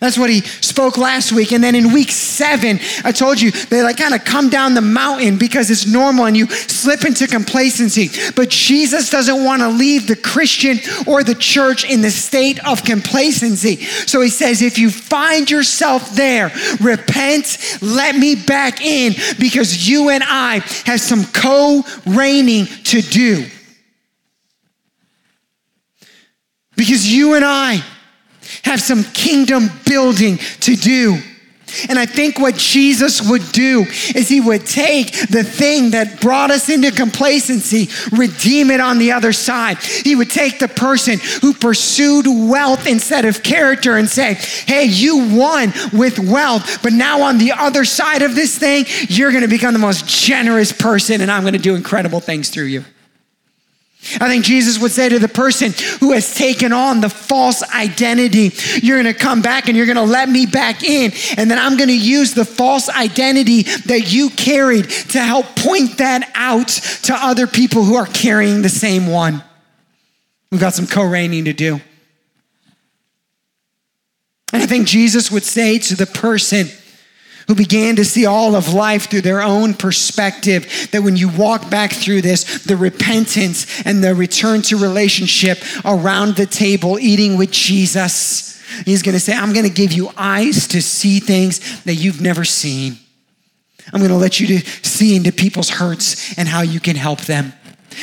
That's 0.02 0.18
what 0.18 0.32
he 0.32 0.41
spoke 0.41 0.97
last 0.97 1.32
week. 1.32 1.52
And 1.52 1.64
then 1.64 1.76
in 1.76 1.93
week 1.93 2.10
seven, 2.10 2.80
I 3.04 3.12
told 3.12 3.39
you 3.39 3.52
they 3.52 3.84
like 3.84 3.97
kind 3.97 4.16
of 4.16 4.26
come 4.26 4.49
down 4.49 4.74
the 4.74 4.82
mountain 4.82 5.38
because 5.38 5.70
it's 5.70 5.86
normal 5.86 6.26
and 6.26 6.36
you 6.36 6.47
slip 6.47 7.06
into 7.06 7.28
complacency. 7.28 8.10
But 8.36 8.49
Jesus 8.49 9.12
doesn't 9.12 9.43
want 9.43 9.62
to 9.62 9.70
leave 9.70 10.08
the 10.08 10.16
Christian 10.16 10.80
or 11.06 11.24
the 11.24 11.36
church 11.36 11.88
in 11.88 12.02
the 12.02 12.10
state 12.10 12.58
of 12.66 12.84
complacency. 12.84 13.76
So 13.76 14.22
he 14.22 14.30
says, 14.30 14.64
if 14.64 14.80
you 14.80 14.89
find 14.89 15.52
yourself 15.52 16.10
there, 16.16 16.52
repent, 16.82 17.78
let 17.84 18.16
me 18.16 18.34
back 18.34 18.82
in 18.82 19.14
because 19.39 19.88
you 19.88 20.10
and 20.10 20.24
I 20.26 20.62
have 20.88 20.99
some 20.99 21.26
co 21.26 21.84
reigning 22.08 22.66
to 22.86 23.02
do. 23.02 23.45
Because 26.76 27.14
you 27.14 27.36
and 27.36 27.45
I, 27.45 27.84
have 28.64 28.82
some 28.82 29.04
kingdom 29.04 29.70
building 29.86 30.38
to 30.62 30.76
do. 30.76 31.22
And 31.89 31.97
I 31.97 32.06
think 32.06 32.39
what 32.39 32.56
Jesus 32.56 33.28
would 33.28 33.52
do 33.52 33.86
is 34.14 34.28
he 34.28 34.41
would 34.41 34.66
take 34.66 35.12
the 35.30 35.43
thing 35.43 35.91
that 35.91 36.20
brought 36.20 36.52
us 36.52 36.70
into 36.70 36.91
complacency, 36.91 37.88
redeem 38.12 38.72
it 38.72 38.82
on 38.82 38.97
the 38.97 39.14
other 39.14 39.32
side. 39.32 39.78
He 39.78 40.16
would 40.16 40.30
take 40.30 40.60
the 40.60 40.68
person 40.68 41.20
who 41.41 41.54
pursued 41.54 42.26
wealth 42.28 42.88
instead 42.88 43.26
of 43.26 43.43
character 43.43 43.97
and 43.97 44.10
say, 44.10 44.34
hey, 44.34 44.86
you 44.86 45.36
won 45.36 45.74
with 45.93 46.20
wealth, 46.20 46.84
but 46.84 46.93
now 46.93 47.22
on 47.22 47.38
the 47.38 47.54
other 47.54 47.86
side 47.86 48.22
of 48.22 48.36
this 48.36 48.58
thing, 48.58 48.86
you're 49.08 49.32
going 49.32 49.43
to 49.43 49.47
become 49.47 49.74
the 49.74 49.80
most 49.80 50.08
generous 50.08 50.72
person 50.72 51.22
and 51.22 51.32
I'm 51.32 51.43
going 51.43 51.54
to 51.54 51.60
do 51.60 51.76
incredible 51.76 52.20
things 52.20 52.49
through 52.49 52.66
you. 52.66 52.84
I 54.20 54.28
think 54.28 54.43
Jesus 54.43 54.80
would 54.80 54.91
say 54.91 55.10
to 55.10 55.20
the 55.20 55.28
person 55.28 55.74
who 55.99 56.14
has 56.14 56.34
taken 56.34 56.74
on 56.74 57.02
the 57.02 57.10
false 57.10 57.62
identity, 57.74 58.52
You're 58.82 59.02
going 59.02 59.14
to 59.14 59.20
come 59.20 59.41
back 59.43 59.68
and 59.68 59.78
you're 59.78 59.86
going 59.86 59.95
to 59.95 60.04
let 60.04 60.28
me 60.28 60.47
back 60.47 60.84
in. 60.84 61.12
And 61.38 61.49
then 61.49 61.60
I'm 61.60 61.78
going 61.78 61.89
to 61.89 61.97
use 61.97 62.34
the 62.34 62.43
false 62.43 62.89
identity 62.89 63.62
that 63.62 64.12
you 64.12 64.32
carried 64.32 64.89
to 64.89 65.20
help 65.20 65.45
point 65.56 65.99
that 65.99 66.30
out 66.34 66.70
to 67.04 67.14
other 67.14 67.45
people 67.45 67.84
who 67.84 67.95
are 67.95 68.08
carrying 68.08 68.64
the 68.64 68.70
same 68.70 69.06
one. 69.06 69.43
We've 70.52 70.62
got 70.62 70.74
some 70.74 70.88
co 70.88 71.04
reigning 71.04 71.45
to 71.45 71.54
do. 71.54 71.80
And 74.54 74.62
I 74.62 74.66
think 74.66 74.88
Jesus 74.88 75.32
would 75.32 75.43
say 75.43 75.78
to 75.78 75.95
the 75.95 76.08
person 76.08 76.68
who 77.47 77.55
began 77.55 77.95
to 77.95 78.05
see 78.05 78.25
all 78.25 78.55
of 78.55 78.73
life 78.73 79.09
through 79.09 79.21
their 79.21 79.41
own 79.41 79.73
perspective 79.73 80.89
that 80.91 81.01
when 81.01 81.15
you 81.15 81.29
walk 81.29 81.69
back 81.69 81.91
through 81.91 82.21
this, 82.21 82.63
the 82.63 82.77
repentance 82.77 83.81
and 83.85 84.03
the 84.03 84.15
return 84.15 84.61
to 84.63 84.77
relationship 84.77 85.59
around 85.85 86.35
the 86.35 86.45
table, 86.45 86.99
eating 86.99 87.37
with 87.37 87.51
Jesus, 87.51 88.61
he's 88.85 89.01
going 89.01 89.13
to 89.13 89.19
say, 89.19 89.33
I'm 89.33 89.53
going 89.53 89.67
to 89.67 89.73
give 89.73 89.91
you 89.91 90.09
eyes 90.17 90.67
to 90.69 90.81
see 90.81 91.19
things 91.19 91.83
that 91.83 91.95
you've 91.95 92.21
never 92.21 92.43
seen. 92.43 92.97
I'm 93.93 93.99
going 93.99 94.11
to 94.11 94.17
let 94.17 94.39
you 94.39 94.47
to 94.59 94.59
see 94.83 95.15
into 95.15 95.31
people's 95.31 95.69
hurts 95.69 96.37
and 96.37 96.47
how 96.47 96.61
you 96.61 96.79
can 96.79 96.95
help 96.95 97.21
them. 97.21 97.53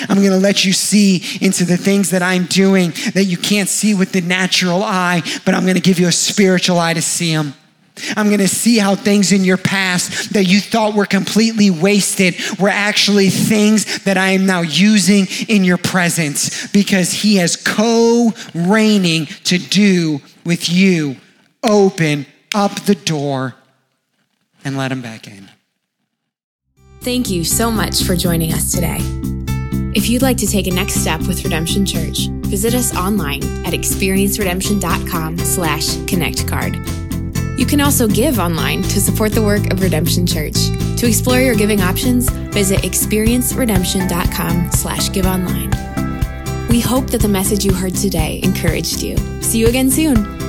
I'm 0.09 0.19
going 0.19 0.31
to 0.31 0.39
let 0.39 0.65
you 0.65 0.73
see 0.73 1.23
into 1.41 1.65
the 1.65 1.77
things 1.77 2.11
that 2.11 2.23
I'm 2.23 2.45
doing 2.45 2.91
that 3.15 3.25
you 3.25 3.37
can't 3.37 3.69
see 3.69 3.95
with 3.95 4.13
the 4.13 4.21
natural 4.21 4.83
eye, 4.83 5.23
but 5.45 5.55
I'm 5.55 5.63
going 5.63 5.77
to 5.77 5.81
give 5.81 5.99
you 5.99 6.09
a 6.09 6.13
spiritual 6.13 6.79
eye 6.79 6.95
to 6.95 7.03
see 7.03 7.35
them. 7.35 7.55
I'm 8.17 8.27
going 8.29 8.39
to 8.41 8.49
see 8.49 8.79
how 8.79 8.95
things 8.95 9.33
in 9.33 9.45
your 9.45 9.57
past 9.57 10.33
that 10.33 10.45
you 10.45 10.61
thought 10.61 10.95
were 10.95 11.07
completely 11.07 11.71
wasted 11.71 12.35
were 12.59 12.69
actually 12.69 13.31
things 13.31 14.05
that 14.05 14.17
I 14.17 14.31
am 14.31 14.47
now 14.47 14.63
using 14.63 15.27
in 15.49 15.65
your 15.65 15.79
presence 15.79 16.67
because 16.69 17.13
He 17.13 17.37
has 17.37 17.57
co 17.57 18.33
reigning 18.55 19.27
to 19.45 19.59
do 19.59 20.21
with 20.45 20.69
you. 20.69 21.17
Open 21.63 22.27
up 22.55 22.81
the 22.81 22.95
door 22.95 23.55
and 24.65 24.77
let 24.77 24.93
Him 24.93 25.03
back 25.03 25.27
in. 25.27 25.51
Thank 27.01 27.31
you 27.31 27.45
so 27.45 27.71
much 27.71 28.03
for 28.03 28.17
joining 28.17 28.53
us 28.53 28.73
today. 28.73 28.99
If 29.95 30.09
you'd 30.09 30.23
like 30.23 30.37
to 30.39 30.47
take 30.47 30.67
a 30.67 30.71
next 30.71 30.95
step 30.95 31.21
with 31.23 31.43
Redemption 31.45 31.87
Church, 31.87 32.29
visit 32.47 32.75
us 32.75 32.95
online 32.95 33.43
at 33.65 33.73
experienceredemption.com 33.73 35.39
slash 35.39 35.87
connectcard. 36.07 37.08
You 37.59 37.67
can 37.67 37.81
also 37.81 38.07
give 38.07 38.39
online 38.39 38.83
to 38.83 39.01
support 39.01 39.33
the 39.33 39.43
work 39.43 39.73
of 39.73 39.83
Redemption 39.83 40.25
Church. 40.25 40.55
To 40.99 41.09
explore 41.09 41.41
your 41.41 41.57
giving 41.57 41.81
options, 41.81 42.31
visit 42.31 42.83
experienceredemption.com 42.83 44.71
slash 44.71 45.11
give 45.11 45.27
online. 45.27 45.71
We 46.69 46.79
hope 46.81 47.11
that 47.11 47.21
the 47.21 47.29
message 47.29 47.65
you 47.65 47.75
heard 47.75 47.97
today 47.97 48.39
encouraged 48.45 49.03
you. 49.03 49.17
See 49.43 49.59
you 49.59 49.67
again 49.67 49.91
soon. 49.91 50.48